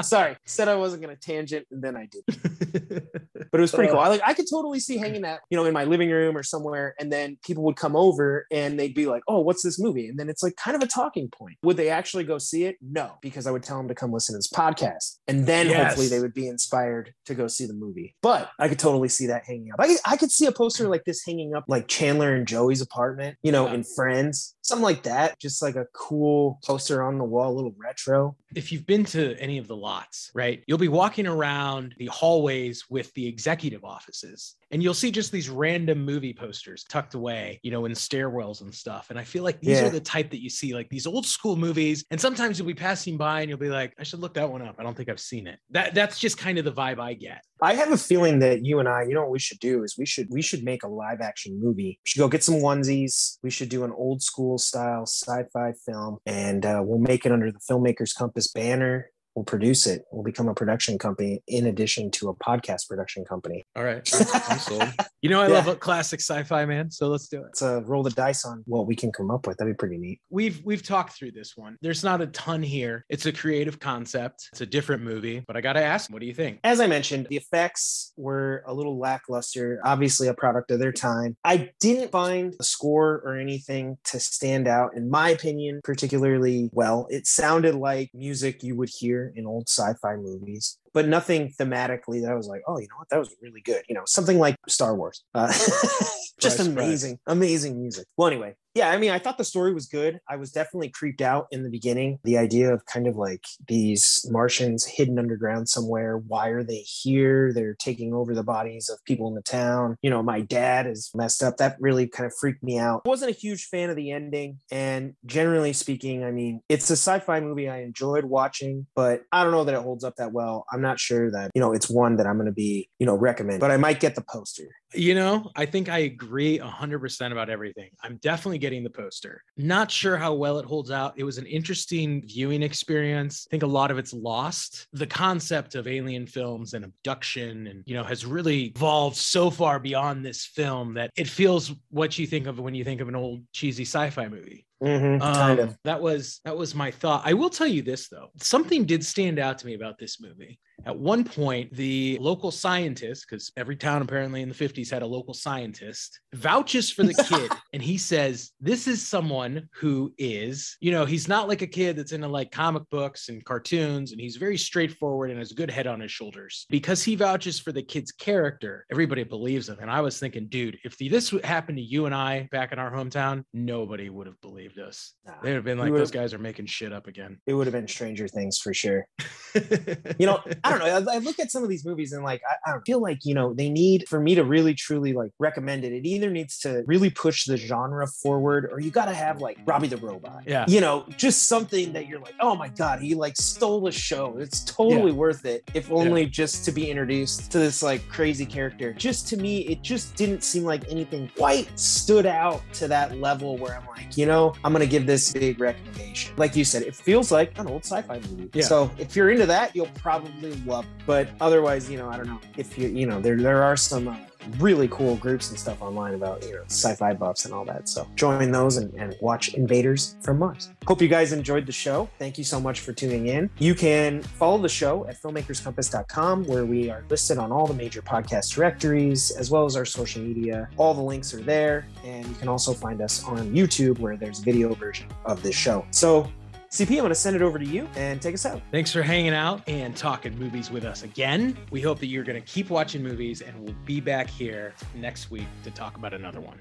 Sorry, 0.02 0.36
said 0.44 0.68
I 0.68 0.76
wasn't 0.76 1.02
gonna 1.02 1.16
tangent, 1.16 1.66
and 1.70 1.82
then 1.82 1.96
I 1.96 2.06
did. 2.10 2.24
but 3.50 3.58
it 3.58 3.60
was 3.60 3.72
pretty 3.72 3.88
uh, 3.88 3.92
cool. 3.94 4.00
I 4.00 4.08
like 4.08 4.20
I 4.24 4.34
could 4.34 4.46
totally 4.50 4.80
see 4.80 4.96
hanging 4.96 5.22
that, 5.22 5.40
you 5.50 5.56
know, 5.56 5.64
in 5.64 5.72
my 5.72 5.84
living 5.84 6.10
room 6.10 6.36
or 6.36 6.42
somewhere, 6.42 6.94
and 7.00 7.10
then 7.12 7.38
people 7.44 7.64
would 7.64 7.76
come 7.76 7.96
over 7.96 8.46
and 8.52 8.78
they'd 8.78 8.94
be 8.94 9.06
like, 9.06 9.22
"Oh, 9.28 9.40
what's 9.40 9.62
this 9.62 9.78
movie?" 9.78 10.08
And 10.08 10.18
then 10.18 10.28
it's 10.28 10.42
like 10.42 10.56
kind 10.56 10.76
of 10.76 10.82
a 10.82 10.86
talking 10.86 11.28
point. 11.28 11.56
Would 11.62 11.76
they 11.76 11.88
actually 11.88 12.24
go 12.24 12.38
see 12.38 12.64
it? 12.64 12.76
No, 12.80 13.12
because 13.22 13.46
I 13.46 13.50
would 13.50 13.62
tell 13.62 13.78
them 13.78 13.88
to 13.88 13.94
come 13.94 14.12
listen 14.12 14.34
to 14.34 14.38
this 14.38 14.48
podcast, 14.50 15.18
and 15.28 15.46
then 15.46 15.66
Yes. 15.68 15.86
hopefully 15.88 16.08
they 16.08 16.20
would 16.20 16.34
be 16.34 16.46
inspired 16.48 17.12
to 17.26 17.34
go 17.34 17.46
see 17.48 17.66
the 17.66 17.74
movie. 17.74 18.14
But 18.22 18.50
I 18.58 18.68
could 18.68 18.78
totally 18.78 19.08
see 19.08 19.26
that 19.28 19.42
hanging 19.46 19.70
up. 19.72 19.80
I, 19.80 19.96
I 20.04 20.16
could 20.16 20.30
see 20.30 20.46
a 20.46 20.52
poster 20.52 20.88
like 20.88 21.04
this 21.04 21.22
hanging 21.24 21.54
up, 21.54 21.64
like 21.68 21.88
Chandler 21.88 22.34
and 22.34 22.46
Joey's 22.46 22.80
apartment, 22.80 23.36
you 23.42 23.52
know, 23.52 23.66
Yeah. 23.66 23.74
in 23.74 23.84
Friends, 23.84 24.54
something 24.66 24.82
like 24.84 25.02
that. 25.04 25.38
Just 25.38 25.62
like 25.62 25.76
a 25.76 25.86
cool 25.94 26.58
poster 26.64 27.02
on 27.02 27.18
the 27.18 27.24
wall, 27.24 27.52
a 27.52 27.54
little 27.54 27.74
retro. 27.78 28.36
if 28.54 28.72
you've 28.72 28.86
been 28.86 29.04
to 29.04 29.36
any 29.38 29.58
of 29.58 29.68
the 29.68 29.76
lots, 29.76 30.30
right, 30.34 30.62
you'll 30.66 30.78
be 30.78 30.88
walking 30.88 31.26
around 31.26 31.94
the 31.98 32.06
hallways 32.06 32.84
with 32.88 33.12
the 33.14 33.26
executive 33.26 33.84
offices 33.84 34.56
and 34.72 34.82
you'll 34.82 34.94
see 34.94 35.10
just 35.10 35.30
these 35.30 35.48
random 35.48 36.04
movie 36.04 36.32
posters 36.32 36.84
tucked 36.88 37.14
away, 37.14 37.60
you 37.62 37.70
know, 37.70 37.84
in 37.84 37.92
stairwells 37.92 38.62
and 38.62 38.74
stuff. 38.74 39.06
And 39.10 39.18
I 39.18 39.24
feel 39.24 39.44
like 39.44 39.60
these 39.60 39.80
Yeah. 39.80 39.86
are 39.86 39.90
the 39.90 40.00
type 40.00 40.30
that 40.30 40.42
you 40.42 40.50
see, 40.50 40.74
like 40.74 40.88
these 40.88 41.06
old 41.06 41.24
school 41.26 41.54
movies. 41.54 42.04
And 42.10 42.20
sometimes 42.20 42.58
you'll 42.58 42.66
be 42.66 42.74
passing 42.74 43.16
by 43.16 43.42
and 43.42 43.48
you'll 43.48 43.58
be 43.58 43.68
like, 43.68 43.94
I 43.98 44.02
should 44.02 44.18
look 44.20 44.34
that 44.34 44.50
one 44.50 44.62
up. 44.62 44.76
I 44.78 44.82
don't 44.82 44.96
think 44.96 45.08
I've 45.08 45.20
seen 45.20 45.46
it. 45.46 45.58
That 45.70 45.94
that's 45.94 46.18
just 46.18 46.36
kind 46.38 46.58
of 46.58 46.64
the 46.64 46.72
vibe 46.72 46.98
I 46.98 47.14
get. 47.14 47.42
I 47.62 47.74
have 47.74 47.92
a 47.92 47.96
feeling 47.96 48.40
that 48.40 48.64
you 48.64 48.80
and 48.80 48.88
I, 48.88 49.04
you 49.04 49.14
know 49.14 49.22
what 49.22 49.30
we 49.30 49.38
should 49.38 49.60
do 49.60 49.82
is 49.84 49.96
we 49.96 50.04
should 50.06 50.26
we 50.30 50.42
should 50.42 50.64
make 50.64 50.82
a 50.82 50.88
live 50.88 51.20
action 51.20 51.60
movie. 51.62 51.98
We 52.04 52.08
should 52.08 52.18
go 52.18 52.28
get 52.28 52.42
some 52.44 52.56
onesies. 52.56 53.38
We 53.42 53.50
should 53.50 53.68
do 53.68 53.84
an 53.84 53.92
old 53.92 54.22
school 54.22 54.55
style 54.58 55.06
sci-fi 55.06 55.72
film, 55.84 56.18
and 56.26 56.64
uh, 56.64 56.82
we'll 56.84 56.98
make 56.98 57.26
it 57.26 57.32
under 57.32 57.50
the 57.50 57.58
Filmmakers 57.58 58.14
Compass 58.14 58.50
banner. 58.52 59.10
We'll 59.36 59.44
produce 59.44 59.86
it. 59.86 60.02
We'll 60.10 60.22
become 60.24 60.48
a 60.48 60.54
production 60.54 60.96
company 60.98 61.42
in 61.46 61.66
addition 61.66 62.10
to 62.12 62.30
a 62.30 62.34
podcast 62.34 62.88
production 62.88 63.22
company. 63.26 63.66
All 63.76 63.84
right. 63.84 64.00
I'm 64.48 64.58
sold. 64.58 64.88
You 65.20 65.28
know, 65.28 65.42
I 65.42 65.48
Yeah. 65.48 65.54
love 65.54 65.68
a 65.68 65.76
classic 65.76 66.20
sci-fi, 66.20 66.64
man. 66.64 66.90
So 66.90 67.08
let's 67.08 67.28
do 67.28 67.40
it. 67.40 67.42
Let's 67.44 67.60
uh, 67.60 67.82
roll 67.84 68.02
the 68.02 68.10
dice 68.10 68.46
on 68.46 68.62
what 68.66 68.86
we 68.86 68.96
can 68.96 69.12
come 69.12 69.30
up 69.30 69.46
with. 69.46 69.58
That'd 69.58 69.74
be 69.74 69.76
pretty 69.76 69.98
neat. 69.98 70.20
we've 70.30 70.62
we've 70.64 70.82
talked 70.82 71.12
through 71.18 71.32
this 71.32 71.52
one. 71.54 71.76
There's 71.82 72.02
not 72.02 72.22
a 72.22 72.28
ton 72.28 72.62
here. 72.62 73.04
It's 73.10 73.26
a 73.26 73.32
creative 73.32 73.78
concept. 73.78 74.48
It's 74.52 74.62
a 74.62 74.66
different 74.66 75.02
movie, 75.02 75.44
but 75.46 75.54
I 75.54 75.60
got 75.60 75.74
to 75.74 75.82
ask, 75.82 76.10
what 76.10 76.20
do 76.20 76.26
you 76.26 76.32
think? 76.34 76.60
As 76.64 76.80
I 76.80 76.86
mentioned, 76.86 77.26
the 77.28 77.36
effects 77.36 78.14
were 78.16 78.64
a 78.66 78.72
little 78.72 78.98
lackluster, 78.98 79.80
obviously 79.84 80.28
a 80.28 80.34
product 80.34 80.70
of 80.70 80.78
their 80.78 80.92
time. 80.92 81.36
I 81.44 81.70
didn't 81.78 82.10
find 82.10 82.54
the 82.56 82.64
score 82.64 83.20
or 83.22 83.36
anything 83.36 83.98
to 84.04 84.18
stand 84.18 84.66
out, 84.66 84.96
in 84.96 85.10
my 85.10 85.28
opinion, 85.28 85.80
particularly 85.84 86.70
well. 86.72 87.06
It 87.10 87.26
sounded 87.26 87.74
like 87.74 88.10
music 88.14 88.62
you 88.62 88.76
would 88.76 88.88
hear 88.88 89.25
in 89.34 89.46
old 89.46 89.68
sci 89.68 89.92
fi 90.00 90.16
movies. 90.16 90.78
But 90.92 91.08
nothing 91.08 91.52
thematically 91.60 92.22
that 92.22 92.30
I 92.30 92.34
was 92.34 92.46
like, 92.46 92.62
oh, 92.66 92.78
you 92.78 92.88
know 92.88 92.96
what? 92.98 93.08
That 93.10 93.18
was 93.18 93.34
really 93.42 93.60
good. 93.60 93.82
You 93.88 93.94
know, 93.94 94.02
something 94.06 94.38
like 94.38 94.56
Star 94.68 94.94
Wars. 94.94 95.24
Uh, 95.34 95.48
just 96.40 96.60
amazing, 96.60 97.18
amazing 97.26 97.80
music. 97.80 98.06
Well, 98.16 98.28
anyway, 98.28 98.54
yeah, 98.76 98.90
I 98.90 98.98
mean, 98.98 99.10
I 99.10 99.18
thought 99.18 99.38
the 99.38 99.44
story 99.44 99.72
was 99.72 99.86
good. 99.86 100.20
I 100.28 100.36
was 100.36 100.52
definitely 100.52 100.90
creeped 100.90 101.22
out 101.22 101.46
in 101.50 101.62
the 101.62 101.70
beginning. 101.70 102.18
The 102.24 102.36
idea 102.36 102.74
of 102.74 102.84
kind 102.84 103.06
of 103.06 103.16
like 103.16 103.42
these 103.68 104.26
Martians 104.30 104.84
hidden 104.84 105.18
underground 105.18 105.70
somewhere. 105.70 106.18
Why 106.18 106.48
are 106.48 106.62
they 106.62 106.80
here? 106.80 107.54
They're 107.54 107.74
taking 107.74 108.12
over 108.12 108.34
the 108.34 108.42
bodies 108.42 108.90
of 108.90 109.02
people 109.06 109.28
in 109.28 109.34
the 109.34 109.40
town. 109.40 109.96
You 110.02 110.10
know, 110.10 110.22
my 110.22 110.42
dad 110.42 110.86
is 110.86 111.10
messed 111.14 111.42
up. 111.42 111.56
That 111.56 111.76
really 111.80 112.06
kind 112.06 112.26
of 112.26 112.34
freaked 112.38 112.62
me 112.62 112.78
out. 112.78 113.00
I 113.06 113.08
wasn't 113.08 113.30
a 113.30 113.34
huge 113.34 113.64
fan 113.64 113.88
of 113.88 113.96
the 113.96 114.10
ending. 114.10 114.58
And 114.70 115.14
generally 115.24 115.72
speaking, 115.72 116.22
I 116.22 116.30
mean, 116.30 116.60
it's 116.68 116.90
a 116.90 116.96
sci 116.96 117.20
fi 117.20 117.40
movie 117.40 117.70
I 117.70 117.78
enjoyed 117.78 118.26
watching, 118.26 118.86
but 118.94 119.22
I 119.32 119.42
don't 119.42 119.52
know 119.52 119.64
that 119.64 119.74
it 119.74 119.80
holds 119.80 120.04
up 120.04 120.16
that 120.16 120.32
well. 120.32 120.66
I'm 120.70 120.82
not 120.82 121.00
sure 121.00 121.30
that, 121.30 121.50
you 121.54 121.62
know, 121.62 121.72
it's 121.72 121.88
one 121.88 122.16
that 122.16 122.26
I'm 122.26 122.36
going 122.36 122.44
to 122.44 122.52
be, 122.52 122.90
you 122.98 123.06
know, 123.06 123.14
recommend, 123.14 123.60
but 123.60 123.70
I 123.70 123.78
might 123.78 124.00
get 124.00 124.16
the 124.16 124.24
poster. 124.28 124.68
You 124.94 125.14
know, 125.16 125.50
I 125.56 125.66
think 125.66 125.88
I 125.88 125.98
agree 125.98 126.58
100% 126.58 127.32
about 127.32 127.50
everything. 127.50 127.90
I'm 128.02 128.18
definitely 128.18 128.58
getting 128.58 128.84
the 128.84 128.90
poster. 128.90 129.42
Not 129.56 129.90
sure 129.90 130.16
how 130.16 130.34
well 130.34 130.58
it 130.58 130.64
holds 130.64 130.90
out. 130.92 131.14
It 131.16 131.24
was 131.24 131.38
an 131.38 131.46
interesting 131.46 132.22
viewing 132.26 132.62
experience. 132.62 133.46
I 133.48 133.50
think 133.50 133.62
a 133.64 133.66
lot 133.66 133.90
of 133.90 133.98
it's 133.98 134.12
lost. 134.12 134.86
The 134.92 135.06
concept 135.06 135.74
of 135.74 135.88
alien 135.88 136.26
films 136.26 136.72
and 136.74 136.84
abduction 136.84 137.66
and, 137.66 137.82
you 137.86 137.94
know, 137.94 138.04
has 138.04 138.24
really 138.24 138.66
evolved 138.76 139.16
so 139.16 139.50
far 139.50 139.80
beyond 139.80 140.24
this 140.24 140.46
film 140.46 140.94
that 140.94 141.10
it 141.16 141.28
feels 141.28 141.72
what 141.90 142.16
you 142.16 142.26
think 142.26 142.46
of 142.46 142.60
when 142.60 142.74
you 142.74 142.84
think 142.84 143.00
of 143.00 143.08
an 143.08 143.16
old 143.16 143.42
cheesy 143.52 143.84
sci-fi 143.84 144.28
movie. 144.28 144.66
Mhm, 144.82 145.20
kind 145.20 145.58
Um, 145.60 145.68
of. 145.68 145.78
That 145.84 146.00
was 146.00 146.40
that 146.44 146.56
was 146.56 146.74
my 146.74 146.90
thought. 146.90 147.22
I 147.24 147.32
will 147.32 147.50
tell 147.50 147.66
you 147.66 147.82
this 147.82 148.08
though. 148.08 148.28
Something 148.40 148.84
did 148.84 149.04
stand 149.04 149.38
out 149.38 149.58
to 149.58 149.66
me 149.66 149.74
about 149.74 149.98
this 149.98 150.20
movie. 150.20 150.60
At 150.84 150.98
one 150.98 151.24
point, 151.24 151.72
the 151.74 152.18
local 152.20 152.50
scientist, 152.50 153.26
because 153.28 153.50
every 153.56 153.76
town 153.76 154.02
apparently 154.02 154.42
in 154.42 154.48
the 154.48 154.54
50s 154.54 154.90
had 154.90 155.02
a 155.02 155.06
local 155.06 155.34
scientist, 155.34 156.20
vouches 156.34 156.90
for 156.90 157.02
the 157.02 157.14
kid. 157.28 157.50
and 157.72 157.82
he 157.82 157.96
says, 157.98 158.52
This 158.60 158.86
is 158.86 159.06
someone 159.06 159.68
who 159.74 160.12
is, 160.18 160.76
you 160.80 160.92
know, 160.92 161.04
he's 161.04 161.28
not 161.28 161.48
like 161.48 161.62
a 161.62 161.66
kid 161.66 161.96
that's 161.96 162.12
into 162.12 162.28
like 162.28 162.50
comic 162.50 162.82
books 162.90 163.28
and 163.28 163.44
cartoons, 163.44 164.12
and 164.12 164.20
he's 164.20 164.36
very 164.36 164.56
straightforward 164.58 165.30
and 165.30 165.38
has 165.38 165.50
a 165.50 165.54
good 165.54 165.70
head 165.70 165.86
on 165.86 166.00
his 166.00 166.12
shoulders. 166.12 166.66
Because 166.70 167.02
he 167.02 167.16
vouches 167.16 167.58
for 167.58 167.72
the 167.72 167.82
kid's 167.82 168.12
character, 168.12 168.84
everybody 168.92 169.24
believes 169.24 169.68
him. 169.68 169.78
And 169.80 169.90
I 169.90 170.00
was 170.02 170.20
thinking, 170.20 170.46
dude, 170.48 170.78
if 170.84 170.96
this 170.98 171.30
happened 171.42 171.78
to 171.78 171.84
you 171.84 172.06
and 172.06 172.14
I 172.14 172.48
back 172.52 172.72
in 172.72 172.78
our 172.78 172.92
hometown, 172.92 173.42
nobody 173.52 174.08
would 174.08 174.26
have 174.26 174.40
believed 174.40 174.78
us. 174.78 175.14
Nah, 175.26 175.32
They'd 175.42 175.54
have 175.54 175.64
been 175.64 175.78
like, 175.78 175.92
those 175.92 176.10
guys 176.10 176.34
are 176.34 176.38
making 176.38 176.66
shit 176.66 176.92
up 176.92 177.06
again. 177.06 177.38
it 177.46 177.54
would 177.54 177.66
have 177.66 177.74
been 177.74 177.88
Stranger 177.88 178.28
Things 178.28 178.58
for 178.58 178.72
sure. 178.74 179.06
you 180.18 180.26
know 180.26 180.40
i 180.66 180.70
don't 180.70 181.06
know 181.06 181.12
I, 181.12 181.16
I 181.16 181.18
look 181.18 181.38
at 181.38 181.50
some 181.50 181.62
of 181.62 181.68
these 181.68 181.84
movies 181.84 182.12
and 182.12 182.24
like 182.24 182.42
I, 182.66 182.72
I 182.72 182.78
feel 182.86 183.00
like 183.00 183.24
you 183.24 183.34
know 183.34 183.54
they 183.54 183.68
need 183.68 184.08
for 184.08 184.20
me 184.20 184.34
to 184.34 184.44
really 184.44 184.74
truly 184.74 185.12
like 185.12 185.32
recommend 185.38 185.84
it 185.84 185.92
it 185.92 186.06
either 186.06 186.30
needs 186.30 186.58
to 186.60 186.82
really 186.86 187.10
push 187.10 187.44
the 187.44 187.56
genre 187.56 188.06
forward 188.06 188.68
or 188.70 188.80
you 188.80 188.90
got 188.90 189.06
to 189.06 189.14
have 189.14 189.40
like 189.40 189.58
Robby 189.66 189.88
the 189.88 189.96
robot. 189.96 190.42
Yeah. 190.46 190.64
you 190.68 190.80
know 190.80 191.06
just 191.16 191.48
something 191.48 191.92
that 191.92 192.06
you're 192.06 192.20
like 192.20 192.34
oh 192.40 192.54
my 192.54 192.68
god 192.68 193.00
he 193.00 193.14
like 193.14 193.36
stole 193.36 193.80
the 193.80 193.92
show. 193.92 194.36
It's 194.38 194.60
totally 194.64 195.12
worth 195.12 195.44
it 195.44 195.68
if 195.74 195.90
only 195.90 196.26
just 196.26 196.64
to 196.66 196.72
be 196.72 196.90
introduced 196.90 197.50
to 197.52 197.58
this 197.58 197.82
like 197.82 198.06
crazy 198.08 198.46
character. 198.46 198.92
Just 198.92 199.28
to 199.28 199.36
me 199.36 199.60
it 199.60 199.82
just 199.82 200.14
didn't 200.16 200.42
seem 200.42 200.64
like 200.64 200.88
anything 200.90 201.30
quite 201.36 201.66
stood 201.78 202.26
out 202.26 202.62
to 202.74 202.88
that 202.88 203.18
level 203.18 203.56
where 203.56 203.76
i'm 203.76 203.86
like 203.86 204.16
you 204.16 204.26
know 204.26 204.54
i'm 204.64 204.72
gonna 204.72 204.86
give 204.86 205.06
this 205.06 205.32
big 205.32 205.60
recommendation. 205.60 206.34
Like 206.36 206.56
you 206.56 206.64
said 206.64 206.82
it 206.82 206.94
feels 206.94 207.32
like 207.32 207.58
an 207.58 207.68
old 207.68 207.84
sci-fi 207.84 208.18
movie. 208.18 208.50
Yeah. 208.52 208.64
so 208.64 208.90
if 208.98 209.16
you're 209.16 209.30
into 209.30 209.46
that 209.46 209.74
you'll 209.74 209.86
probably 209.94 210.55
love 210.64 210.86
but 211.06 211.28
otherwise 211.40 211.90
you 211.90 211.98
know 211.98 212.08
i 212.08 212.16
don't 212.16 212.26
know. 212.26 212.40
If 212.56 212.78
you 212.78 212.88
you 212.88 213.06
know 213.06 213.20
there 213.20 213.36
there 213.36 213.62
are 213.62 213.76
some 213.76 214.08
uh, 214.08 214.16
really 214.58 214.88
cool 214.88 215.16
groups 215.16 215.50
and 215.50 215.58
stuff 215.58 215.82
online 215.82 216.14
about 216.14 216.42
you 216.44 216.54
know 216.54 216.62
sci-fi 216.66 217.12
buffs 217.12 217.44
and 217.44 217.54
all 217.54 217.64
that. 217.64 217.88
So 217.88 218.06
join 218.14 218.50
those 218.50 218.76
and, 218.76 218.92
and 218.94 219.16
watch 219.20 219.54
invaders 219.54 220.16
from 220.22 220.38
mars. 220.38 220.70
Hope 220.86 221.02
you 221.02 221.08
guys 221.08 221.32
enjoyed 221.32 221.66
the 221.66 221.72
show. 221.72 222.08
Thank 222.18 222.38
you 222.38 222.44
so 222.44 222.60
much 222.60 222.80
for 222.80 222.92
tuning 222.92 223.26
in. 223.26 223.50
You 223.58 223.74
can 223.74 224.22
follow 224.22 224.58
the 224.58 224.68
show 224.68 225.06
at 225.06 225.20
filmmakerscompass.com 225.20 226.44
where 226.44 226.64
we 226.64 226.90
are 226.90 227.04
listed 227.10 227.38
on 227.38 227.52
all 227.52 227.66
the 227.66 227.74
major 227.74 228.02
podcast 228.02 228.54
directories 228.54 229.30
as 229.32 229.50
well 229.50 229.64
as 229.64 229.76
our 229.76 229.84
social 229.84 230.22
media. 230.22 230.68
All 230.76 230.94
the 230.94 231.02
links 231.02 231.34
are 231.34 231.42
there. 231.42 231.86
And 232.04 232.26
you 232.26 232.34
can 232.34 232.48
also 232.48 232.72
find 232.72 233.00
us 233.00 233.24
on 233.24 233.52
youtube 233.52 233.98
where 233.98 234.16
there's 234.16 234.40
a 234.40 234.42
video 234.42 234.72
version 234.74 235.08
of 235.24 235.42
this 235.42 235.56
show. 235.56 235.84
So 235.90 236.30
cp 236.70 236.90
i'm 236.90 236.96
going 236.98 237.08
to 237.08 237.14
send 237.14 237.36
it 237.36 237.42
over 237.42 237.58
to 237.58 237.64
you 237.64 237.88
and 237.96 238.20
take 238.20 238.34
us 238.34 238.44
out 238.44 238.60
Thanks 238.70 238.92
for 238.92 239.02
hanging 239.02 239.32
out 239.32 239.62
and 239.68 239.96
talking 239.96 240.38
movies 240.38 240.70
with 240.70 240.84
us 240.84 241.02
again. 241.02 241.56
We 241.70 241.80
hope 241.80 241.98
that 242.00 242.06
you're 242.06 242.24
going 242.24 242.40
to 242.40 242.46
keep 242.46 242.68
watching 242.70 243.02
movies, 243.02 243.40
and 243.40 243.58
we'll 243.60 243.74
be 243.84 244.00
back 244.00 244.28
here 244.28 244.74
next 244.94 245.30
week 245.30 245.46
to 245.64 245.70
talk 245.70 245.96
about 245.96 246.12
another 246.12 246.40
one. 246.40 246.58